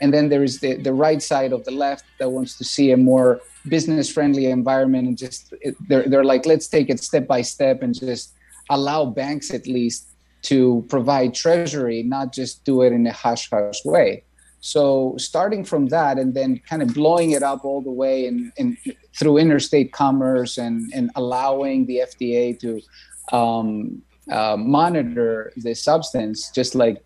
And 0.00 0.14
then 0.14 0.28
there 0.28 0.44
is 0.44 0.60
the, 0.60 0.76
the 0.76 0.92
right 0.92 1.20
side 1.20 1.52
of 1.52 1.64
the 1.64 1.72
left 1.72 2.04
that 2.18 2.30
wants 2.30 2.56
to 2.58 2.64
see 2.64 2.92
a 2.92 2.96
more 2.96 3.40
business 3.66 4.10
friendly 4.10 4.46
environment 4.46 5.08
and 5.08 5.18
just 5.18 5.52
they're, 5.88 6.08
they're 6.08 6.24
like, 6.24 6.46
let's 6.46 6.68
take 6.68 6.88
it 6.88 7.00
step 7.00 7.26
by 7.26 7.42
step 7.42 7.82
and 7.82 7.98
just 7.98 8.34
allow 8.70 9.04
banks 9.04 9.52
at 9.52 9.66
least 9.66 10.08
to 10.42 10.84
provide 10.88 11.34
treasury, 11.34 12.02
not 12.02 12.32
just 12.32 12.64
do 12.64 12.82
it 12.82 12.92
in 12.92 13.06
a 13.06 13.12
hush 13.12 13.50
hush 13.50 13.84
way. 13.84 14.22
So 14.60 15.14
starting 15.18 15.64
from 15.64 15.86
that 15.86 16.18
and 16.18 16.34
then 16.34 16.60
kind 16.68 16.82
of 16.82 16.94
blowing 16.94 17.30
it 17.30 17.42
up 17.42 17.64
all 17.64 17.80
the 17.80 17.92
way 17.92 18.26
and, 18.26 18.52
and 18.58 18.76
through 19.14 19.38
interstate 19.38 19.92
commerce 19.92 20.58
and, 20.58 20.90
and 20.92 21.10
allowing 21.14 21.86
the 21.86 22.02
FDA 22.10 22.58
to 22.60 23.36
um, 23.36 24.02
uh, 24.30 24.56
monitor 24.56 25.52
the 25.56 25.74
substance 25.74 26.50
just 26.50 26.74
like 26.74 27.02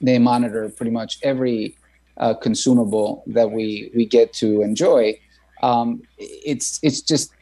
they 0.00 0.18
monitor 0.18 0.68
pretty 0.68 0.90
much 0.90 1.18
every 1.22 1.76
uh, 2.18 2.34
consumable 2.34 3.24
that 3.26 3.50
we 3.50 3.90
we 3.94 4.06
get 4.06 4.32
to 4.34 4.62
enjoy. 4.62 5.18
Um, 5.62 6.02
it's 6.18 6.78
it's 6.82 7.00
just 7.00 7.32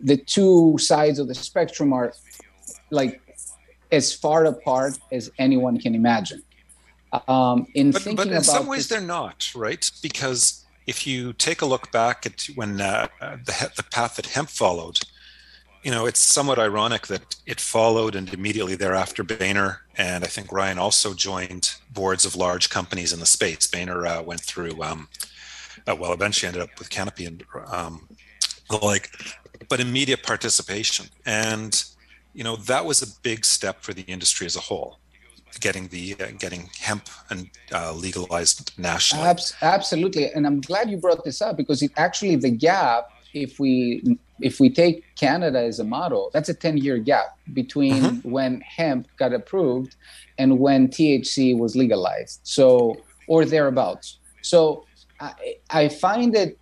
the 0.00 0.16
two 0.16 0.76
sides 0.78 1.18
of 1.18 1.28
the 1.28 1.34
spectrum 1.34 1.92
are 1.92 2.12
like 2.90 3.20
as 3.92 4.12
far 4.12 4.44
apart 4.46 4.98
as 5.12 5.30
anyone 5.38 5.78
can 5.78 5.94
imagine. 5.94 6.42
Um, 7.28 7.66
in 7.74 7.92
but, 7.92 8.02
thinking 8.02 8.16
but 8.16 8.26
in 8.26 8.32
about 8.34 8.44
some 8.44 8.66
ways 8.66 8.88
this, 8.88 8.98
they're 8.98 9.06
not 9.06 9.50
right 9.54 9.90
because 10.02 10.64
if 10.86 11.06
you 11.06 11.32
take 11.32 11.62
a 11.62 11.66
look 11.66 11.90
back 11.90 12.26
at 12.26 12.46
when 12.54 12.80
uh, 12.80 13.08
the 13.20 13.72
the 13.76 13.82
path 13.84 14.16
that 14.16 14.26
hemp 14.26 14.50
followed, 14.50 15.00
you 15.82 15.90
know, 15.90 16.04
it's 16.06 16.20
somewhat 16.20 16.58
ironic 16.58 17.06
that 17.06 17.36
it 17.46 17.60
followed 17.60 18.14
and 18.14 18.34
immediately 18.34 18.74
thereafter 18.74 19.22
Boehner 19.22 19.86
and 19.96 20.24
I 20.24 20.26
think 20.26 20.52
Ryan 20.52 20.78
also 20.78 21.14
joined 21.14 21.74
boards 21.90 22.26
of 22.26 22.36
large 22.36 22.68
companies 22.68 23.12
in 23.12 23.20
the 23.20 23.26
space. 23.26 23.66
Boehner 23.66 24.06
uh, 24.06 24.22
went 24.22 24.42
through, 24.42 24.82
um, 24.82 25.08
uh, 25.86 25.96
well, 25.96 26.12
eventually 26.12 26.48
ended 26.48 26.62
up 26.62 26.78
with 26.78 26.90
Canopy 26.90 27.24
and 27.24 27.42
um, 27.72 28.06
like, 28.82 29.10
but 29.70 29.80
immediate 29.80 30.22
participation. 30.22 31.06
And, 31.24 31.82
you 32.36 32.44
know, 32.44 32.56
that 32.56 32.84
was 32.84 33.02
a 33.02 33.06
big 33.22 33.44
step 33.44 33.82
for 33.82 33.92
the 33.94 34.02
industry 34.02 34.46
as 34.46 34.56
a 34.56 34.60
whole 34.60 34.98
getting 35.60 35.88
the 35.88 36.14
uh, 36.20 36.26
getting 36.38 36.68
hemp 36.78 37.08
and 37.30 37.48
uh, 37.72 37.90
legalized 37.92 38.72
nationally. 38.78 39.24
absolutely, 39.62 40.30
and 40.32 40.46
I'm 40.46 40.60
glad 40.60 40.90
you 40.90 40.98
brought 40.98 41.24
this 41.24 41.40
up 41.40 41.56
because 41.56 41.82
it 41.82 41.92
actually 41.96 42.36
the 42.36 42.50
gap 42.50 43.08
if 43.32 43.58
we 43.58 44.18
if 44.40 44.60
we 44.60 44.68
take 44.68 45.04
Canada 45.16 45.60
as 45.60 45.78
a 45.78 45.84
model, 45.84 46.30
that's 46.34 46.50
a 46.50 46.54
10 46.54 46.76
year 46.76 46.98
gap 46.98 47.38
between 47.54 48.02
mm-hmm. 48.02 48.30
when 48.30 48.60
hemp 48.60 49.08
got 49.16 49.32
approved 49.32 49.96
and 50.36 50.58
when 50.58 50.88
THC 50.88 51.58
was 51.58 51.74
legalized. 51.74 52.40
So, 52.42 52.96
or 53.28 53.46
thereabouts. 53.46 54.18
So, 54.42 54.84
I, 55.20 55.32
I 55.70 55.88
find 55.88 56.34
that 56.34 56.54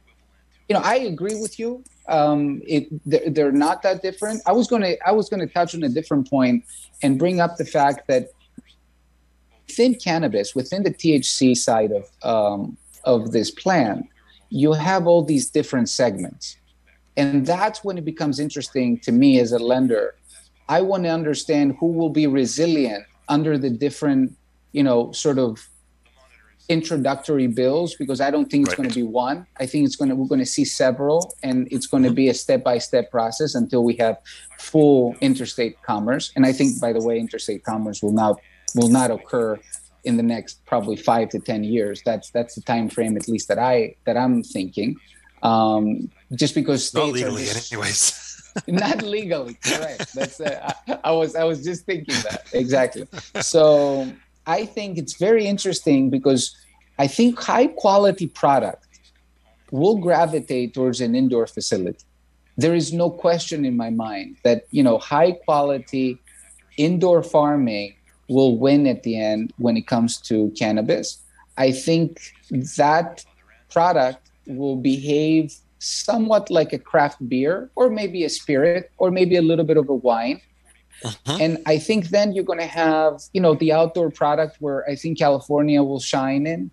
you 0.68 0.74
know, 0.74 0.82
I 0.82 0.96
agree 0.96 1.34
with 1.40 1.58
you. 1.58 1.84
Um, 2.08 2.60
it 2.66 2.88
they're, 3.06 3.30
they're 3.30 3.52
not 3.52 3.82
that 3.82 4.02
different. 4.02 4.42
I 4.46 4.52
was 4.52 4.66
gonna 4.66 4.94
I 5.06 5.12
was 5.12 5.28
gonna 5.28 5.46
touch 5.46 5.74
on 5.74 5.82
a 5.82 5.88
different 5.88 6.28
point 6.28 6.64
and 7.02 7.18
bring 7.18 7.40
up 7.40 7.56
the 7.56 7.64
fact 7.64 8.06
that 8.08 8.30
within 9.68 9.94
cannabis, 9.94 10.54
within 10.54 10.82
the 10.82 10.90
THC 10.90 11.56
side 11.56 11.92
of 11.92 12.10
um, 12.22 12.76
of 13.04 13.32
this 13.32 13.50
plan, 13.50 14.08
you 14.50 14.72
have 14.72 15.06
all 15.06 15.22
these 15.22 15.48
different 15.50 15.88
segments 15.88 16.56
and 17.16 17.46
that's 17.46 17.84
when 17.84 17.98
it 17.98 18.04
becomes 18.04 18.40
interesting 18.40 18.98
to 19.00 19.12
me 19.12 19.38
as 19.38 19.52
a 19.52 19.58
lender. 19.58 20.14
I 20.68 20.80
want 20.80 21.04
to 21.04 21.10
understand 21.10 21.76
who 21.78 21.86
will 21.86 22.10
be 22.10 22.26
resilient 22.26 23.04
under 23.28 23.56
the 23.56 23.70
different, 23.70 24.36
you 24.72 24.82
know, 24.82 25.12
sort 25.12 25.38
of 25.38 25.66
introductory 26.68 27.46
bills 27.46 27.94
because 27.94 28.20
I 28.20 28.30
don't 28.30 28.50
think 28.50 28.66
it's 28.66 28.70
right. 28.70 28.84
going 28.84 28.88
to 28.90 28.94
be 28.94 29.02
one. 29.02 29.46
I 29.58 29.66
think 29.66 29.86
it's 29.86 29.96
going 29.96 30.08
to 30.08 30.14
we're 30.14 30.28
going 30.28 30.40
to 30.40 30.46
see 30.46 30.64
several, 30.64 31.34
and 31.42 31.68
it's 31.70 31.86
going 31.86 32.02
to 32.04 32.10
be 32.10 32.28
a 32.28 32.34
step 32.34 32.64
by 32.64 32.78
step 32.78 33.10
process 33.10 33.54
until 33.54 33.84
we 33.84 33.94
have 33.96 34.18
full 34.58 35.14
interstate 35.20 35.80
commerce. 35.82 36.32
And 36.36 36.46
I 36.46 36.52
think, 36.52 36.80
by 36.80 36.92
the 36.92 37.00
way, 37.00 37.18
interstate 37.18 37.64
commerce 37.64 38.02
will 38.02 38.12
not 38.12 38.40
will 38.74 38.88
not 38.88 39.10
occur 39.10 39.58
in 40.04 40.16
the 40.16 40.22
next 40.22 40.64
probably 40.66 40.96
five 40.96 41.28
to 41.30 41.38
ten 41.38 41.64
years. 41.64 42.02
That's 42.04 42.30
that's 42.30 42.54
the 42.54 42.62
time 42.62 42.88
frame 42.88 43.16
at 43.16 43.28
least 43.28 43.48
that 43.48 43.58
I 43.58 43.96
that 44.04 44.16
I'm 44.16 44.42
thinking. 44.42 44.96
Um, 45.42 46.10
just 46.34 46.54
because 46.54 46.88
states 46.88 47.06
not 47.06 47.12
legally, 47.12 47.44
just, 47.44 47.72
anyways. 47.72 48.20
not 48.68 49.02
legally, 49.02 49.54
correct. 49.54 50.14
That's 50.14 50.40
uh, 50.40 50.72
I, 50.86 50.98
I 51.04 51.10
was 51.10 51.34
I 51.34 51.44
was 51.44 51.64
just 51.64 51.84
thinking 51.86 52.14
that 52.22 52.48
exactly. 52.52 53.06
So 53.40 54.10
I 54.46 54.66
think 54.66 54.98
it's 54.98 55.14
very 55.14 55.46
interesting 55.46 56.10
because 56.10 56.54
I 56.98 57.06
think 57.06 57.40
high 57.40 57.68
quality 57.68 58.26
product 58.26 58.86
will 59.70 59.96
gravitate 59.96 60.74
towards 60.74 61.00
an 61.00 61.14
indoor 61.14 61.46
facility. 61.46 62.04
There 62.56 62.74
is 62.74 62.92
no 62.92 63.10
question 63.10 63.64
in 63.64 63.76
my 63.76 63.90
mind 63.90 64.36
that 64.44 64.64
you 64.70 64.82
know 64.82 64.98
high 64.98 65.32
quality 65.32 66.18
indoor 66.76 67.22
farming 67.22 67.94
will 68.28 68.56
win 68.56 68.86
at 68.86 69.02
the 69.02 69.18
end 69.18 69.52
when 69.58 69.76
it 69.76 69.86
comes 69.86 70.20
to 70.28 70.50
cannabis. 70.56 71.18
I 71.56 71.72
think 71.72 72.20
that 72.76 73.24
product 73.70 74.30
will 74.46 74.76
behave 74.76 75.54
somewhat 75.78 76.50
like 76.50 76.72
a 76.72 76.78
craft 76.78 77.28
beer 77.28 77.70
or 77.74 77.90
maybe 77.90 78.24
a 78.24 78.30
spirit 78.30 78.90
or 78.98 79.10
maybe 79.10 79.36
a 79.36 79.42
little 79.42 79.64
bit 79.64 79.76
of 79.76 79.88
a 79.88 79.94
wine 79.94 80.40
uh-huh. 81.04 81.38
and 81.40 81.58
i 81.66 81.78
think 81.78 82.08
then 82.08 82.32
you're 82.32 82.44
going 82.44 82.58
to 82.58 82.66
have 82.66 83.20
you 83.32 83.40
know 83.40 83.54
the 83.54 83.72
outdoor 83.72 84.10
product 84.10 84.56
where 84.60 84.88
i 84.88 84.94
think 84.94 85.18
california 85.18 85.82
will 85.82 86.00
shine 86.00 86.46
in 86.46 86.70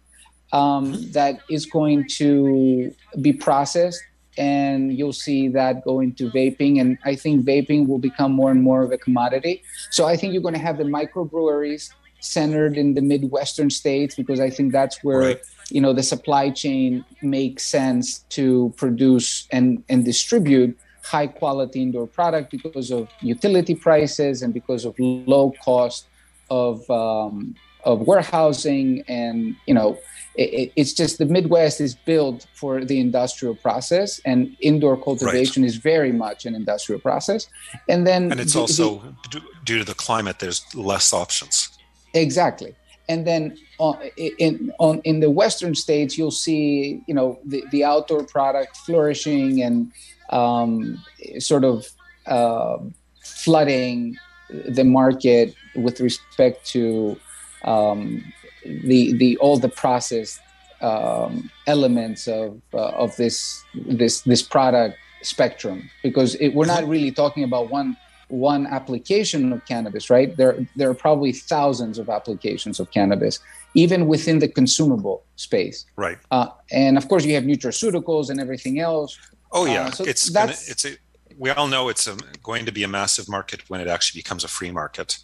um, 0.54 0.94
uh-huh. 0.94 0.98
that 1.12 1.39
is 1.50 1.65
going 1.65 2.08
to 2.08 2.94
be 3.22 3.34
processed 3.34 4.02
and 4.38 4.98
you'll 4.98 5.13
see 5.13 5.50
that 5.50 5.84
go 5.84 6.00
into 6.00 6.30
vaping 6.32 6.80
and 6.80 6.98
i 7.06 7.15
think 7.15 7.46
vaping 7.46 7.88
will 7.88 8.00
become 8.00 8.32
more 8.32 8.52
and 8.52 8.62
more 8.62 8.82
of 8.82 8.91
a 8.91 8.98
commodity 8.98 9.62
so 9.91 10.06
i 10.06 10.15
think 10.15 10.34
you're 10.34 10.41
going 10.41 10.54
to 10.54 10.60
have 10.60 10.78
the 10.78 10.84
microbreweries 10.84 11.91
centered 12.22 12.78
in 12.78 12.94
the 12.94 13.02
midwestern 13.02 13.70
states 13.70 14.15
because 14.15 14.39
I 14.39 14.50
think 14.50 14.72
that's 14.72 15.04
where 15.04 15.20
right. 15.20 15.41
you 15.70 15.82
know 15.82 15.91
the 15.91 16.04
supply 16.04 16.50
chain 16.50 17.04
makes 17.22 17.65
sense 17.65 18.20
to 18.30 18.74
produce 18.78 19.48
and 19.52 19.84
and 19.89 20.06
distribute 20.06 20.78
high 21.04 21.28
quality 21.28 21.82
indoor 21.82 22.08
product 22.08 22.52
because 22.52 22.92
of 22.92 23.10
utility 23.22 23.76
prices 23.76 24.42
and 24.42 24.54
because 24.54 24.86
of 24.86 24.96
low 25.00 25.54
cost 25.64 26.08
of 26.50 26.90
um, 26.90 27.56
of 27.84 28.02
warehousing. 28.02 29.04
And 29.08 29.56
you 29.66 29.74
know 29.74 30.00
it, 30.36 30.72
it's 30.76 30.94
just 30.94 31.18
the 31.18 31.26
midwest 31.26 31.82
is 31.82 31.96
built 31.96 32.48
for 32.54 32.86
the 32.86 33.00
industrial 33.00 33.56
process 33.56 34.20
and 34.26 34.56
indoor 34.62 35.02
cultivation 35.02 35.64
right. 35.64 35.68
is 35.68 35.76
very 35.78 36.12
much 36.12 36.46
an 36.46 36.56
industrial 36.56 37.02
process. 37.02 37.48
And 37.90 38.08
then 38.08 38.32
and 38.32 38.40
it's 38.40 38.56
also 38.56 39.16
due 39.64 39.80
to 39.80 39.84
the 39.84 39.96
climate 39.96 40.40
there's 40.40 40.64
less 40.76 41.14
options. 41.14 41.70
Exactly. 42.14 42.76
And 43.10 43.28
then 43.28 43.58
on, 43.78 43.98
in 44.18 44.72
on 44.80 45.02
in 45.04 45.20
the 45.20 45.30
western 45.30 45.76
states 45.76 46.18
you'll 46.18 46.32
see 46.32 47.02
you 47.08 47.14
know 47.14 47.40
the, 47.46 47.64
the 47.72 47.84
outdoor 47.84 48.24
product 48.24 48.78
flourishing 48.78 49.62
and 49.62 49.92
um, 50.32 51.04
sort 51.39 51.63
of 51.63 51.88
uh, 52.26 52.78
flooding 53.24 54.17
the 54.50 54.84
market 54.84 55.56
with 55.76 56.00
respect 56.00 56.65
to 56.67 57.17
um, 57.63 58.24
the 58.65 59.13
the 59.13 59.38
all 59.38 59.58
the 59.58 59.70
processed 59.70 60.39
um, 60.82 61.50
elements 61.67 62.28
of 62.28 62.62
uh, 62.74 62.89
of 62.89 63.15
this 63.15 63.63
this 63.74 64.22
this 64.22 64.41
product 64.41 64.98
spectrum. 65.22 65.89
Because 66.04 66.36
it, 66.36 66.50
we're 66.50 66.65
not 66.65 66.88
really 66.88 67.12
talking 67.12 67.44
about 67.44 67.70
one 67.70 67.96
one 68.28 68.65
application 68.65 69.52
of 69.52 69.63
cannabis 69.65 70.10
right? 70.10 70.36
There 70.38 70.65
there 70.76 70.89
are 70.89 70.96
probably 70.96 71.32
thousands 71.34 72.00
of 72.00 72.10
applications 72.10 72.80
of 72.80 72.89
cannabis 72.91 73.39
even 73.74 74.08
within 74.08 74.39
the 74.39 74.50
consumable 74.50 75.24
space. 75.38 75.86
Right. 75.96 76.17
Uh, 76.30 76.48
and 76.72 76.98
of 76.98 77.08
course 77.08 77.26
you 77.26 77.36
have 77.36 77.44
nutraceuticals 77.44 78.30
and 78.30 78.39
everything 78.39 78.80
else 78.80 79.17
oh 79.52 79.66
yeah. 79.66 79.88
Uh, 79.88 79.92
so 79.92 80.04
it's 80.04 80.30
gonna, 80.30 80.52
it's 80.52 80.86
a 80.86 80.98
we 81.38 81.50
all 81.50 81.68
know 81.68 81.90
it's 81.90 82.08
a, 82.08 82.18
going 82.44 82.66
to 82.66 82.72
be 82.72 82.84
a 82.84 82.88
massive 82.88 83.28
market 83.30 83.70
when 83.70 83.82
it 83.82 83.88
actually 83.88 84.20
becomes 84.20 84.44
a 84.44 84.48
free 84.48 84.72
market. 84.72 85.18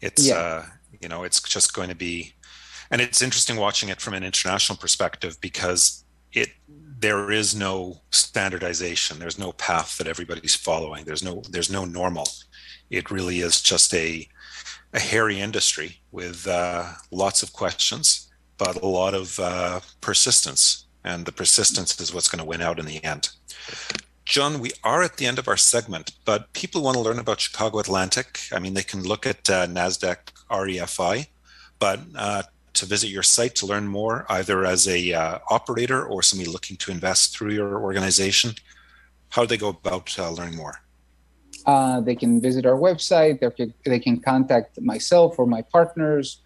It's 0.00 0.26
yeah. 0.26 0.34
uh 0.34 0.64
you 1.00 1.08
know 1.08 1.24
it's 1.24 1.40
just 1.42 1.74
going 1.74 1.88
to 1.88 1.94
be 1.94 2.34
and 2.90 3.00
it's 3.00 3.22
interesting 3.22 3.56
watching 3.56 3.88
it 3.88 4.00
from 4.00 4.14
an 4.14 4.24
international 4.24 4.76
perspective 4.76 5.38
because 5.40 6.04
it 6.32 6.48
there 6.98 7.30
is 7.30 7.54
no 7.54 8.00
standardization. 8.10 9.18
There's 9.18 9.38
no 9.38 9.52
path 9.52 9.96
that 9.98 10.06
everybody's 10.06 10.54
following. 10.54 11.04
There's 11.04 11.22
no 11.22 11.42
there's 11.50 11.70
no 11.70 11.84
normal. 11.84 12.28
It 12.90 13.10
really 13.10 13.40
is 13.40 13.60
just 13.60 13.94
a 13.94 14.28
a 14.92 15.00
hairy 15.00 15.40
industry 15.40 16.00
with 16.10 16.46
uh, 16.48 16.92
lots 17.12 17.42
of 17.42 17.52
questions 17.52 18.30
but 18.60 18.76
a 18.82 18.86
lot 18.86 19.14
of 19.14 19.40
uh, 19.40 19.80
persistence 20.02 20.86
and 21.04 21.26
the 21.26 21.32
persistence 21.32 22.00
is 22.00 22.12
what's 22.12 22.28
going 22.28 22.38
to 22.38 22.44
win 22.44 22.60
out 22.60 22.78
in 22.78 22.86
the 22.86 23.02
end 23.04 23.30
John, 24.30 24.60
we 24.60 24.70
are 24.84 25.02
at 25.02 25.16
the 25.16 25.26
end 25.26 25.40
of 25.40 25.48
our 25.48 25.56
segment, 25.56 26.12
but 26.24 26.52
people 26.52 26.82
want 26.82 26.94
to 26.94 27.02
learn 27.02 27.18
about 27.18 27.40
Chicago 27.40 27.80
Atlantic. 27.80 28.38
I 28.52 28.60
mean, 28.60 28.74
they 28.74 28.84
can 28.84 29.02
look 29.02 29.26
at 29.26 29.50
uh, 29.50 29.66
NASDAQ 29.66 30.18
REFI, 30.48 31.26
but 31.80 31.98
uh, 32.14 32.44
to 32.74 32.86
visit 32.86 33.08
your 33.08 33.24
site 33.24 33.56
to 33.56 33.66
learn 33.66 33.88
more, 33.88 34.26
either 34.28 34.64
as 34.64 34.86
a 34.86 35.12
uh, 35.12 35.38
operator 35.48 36.04
or 36.04 36.22
somebody 36.22 36.48
looking 36.48 36.76
to 36.76 36.92
invest 36.92 37.36
through 37.36 37.50
your 37.50 37.80
organization, 37.80 38.52
how 39.30 39.42
do 39.42 39.48
they 39.48 39.56
go 39.56 39.70
about 39.70 40.16
uh, 40.16 40.30
learning 40.30 40.54
more? 40.54 40.76
Uh, 41.66 42.00
they 42.00 42.14
can 42.14 42.40
visit 42.40 42.64
our 42.66 42.78
website. 42.78 43.40
They 43.40 43.50
can, 43.50 43.74
they 43.84 43.98
can 43.98 44.20
contact 44.20 44.80
myself 44.80 45.40
or 45.40 45.46
my 45.46 45.62
partners. 45.62 46.40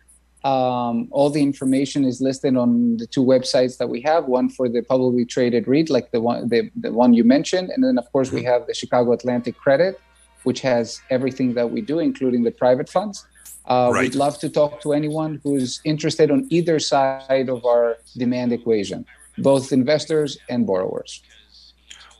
Um, 0.44 1.09
all 1.11 1.30
the 1.30 1.42
information 1.42 2.04
is 2.04 2.20
listed 2.20 2.54
on 2.54 2.98
the 2.98 3.07
two 3.07 3.24
websites 3.24 3.78
that 3.78 3.88
we 3.88 4.02
have. 4.02 4.26
One 4.26 4.50
for 4.50 4.68
the 4.68 4.83
publicly 4.83 5.24
traded 5.24 5.66
REIT, 5.66 5.88
like 5.88 6.11
the 6.11 6.20
one 6.20 6.48
the, 6.48 6.70
the 6.76 6.92
one 6.92 7.14
you 7.14 7.24
mentioned, 7.24 7.70
and 7.70 7.83
then 7.83 7.96
of 7.96 8.11
course 8.12 8.30
we 8.30 8.40
mm-hmm. 8.40 8.50
have 8.50 8.66
the 8.66 8.74
Chicago 8.74 9.12
Atlantic 9.12 9.57
Credit, 9.57 9.98
which 10.42 10.61
has 10.61 11.00
everything 11.09 11.54
that 11.54 11.70
we 11.70 11.80
do, 11.80 11.98
including 11.98 12.42
the 12.42 12.50
private 12.50 12.90
funds. 12.90 13.26
Uh, 13.66 13.90
right. 13.90 14.02
We'd 14.02 14.14
love 14.14 14.38
to 14.40 14.50
talk 14.50 14.83
to 14.83 14.92
anyone 14.92 15.40
who's 15.42 15.80
interested 15.85 16.30
on 16.30 16.46
either 16.50 16.78
side 16.78 17.48
of 17.48 17.64
our 17.64 17.96
demand 18.14 18.52
equation, 18.52 19.07
both 19.38 19.72
investors 19.72 20.37
and 20.50 20.66
borrowers. 20.66 21.22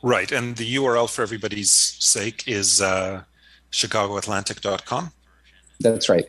Right, 0.01 0.31
and 0.31 0.55
the 0.55 0.75
URL 0.75 1.09
for 1.09 1.21
everybody's 1.21 1.71
sake 1.71 2.47
is 2.47 2.81
uh, 2.81 3.23
chicagoatlantic.com. 3.71 5.11
That's 5.79 6.09
right. 6.09 6.25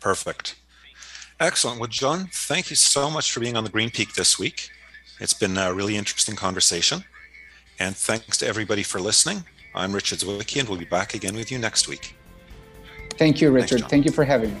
Perfect. 0.00 0.56
Excellent. 1.40 1.80
Well, 1.80 1.88
John, 1.88 2.28
thank 2.32 2.70
you 2.70 2.76
so 2.76 3.10
much 3.10 3.32
for 3.32 3.40
being 3.40 3.56
on 3.56 3.64
the 3.64 3.70
Green 3.70 3.90
Peak 3.90 4.14
this 4.14 4.38
week. 4.38 4.70
It's 5.20 5.34
been 5.34 5.56
a 5.56 5.72
really 5.72 5.96
interesting 5.96 6.36
conversation. 6.36 7.04
And 7.78 7.96
thanks 7.96 8.38
to 8.38 8.46
everybody 8.46 8.82
for 8.82 9.00
listening. 9.00 9.44
I'm 9.74 9.92
Richard 9.92 10.18
Zwicky, 10.18 10.60
and 10.60 10.68
we'll 10.68 10.78
be 10.78 10.84
back 10.84 11.14
again 11.14 11.34
with 11.34 11.50
you 11.50 11.58
next 11.58 11.88
week. 11.88 12.14
Thank 13.18 13.40
you, 13.40 13.50
Richard. 13.50 13.80
Thanks, 13.80 13.90
Thank 13.90 14.04
you 14.04 14.12
for 14.12 14.24
having 14.24 14.54
me. 14.54 14.60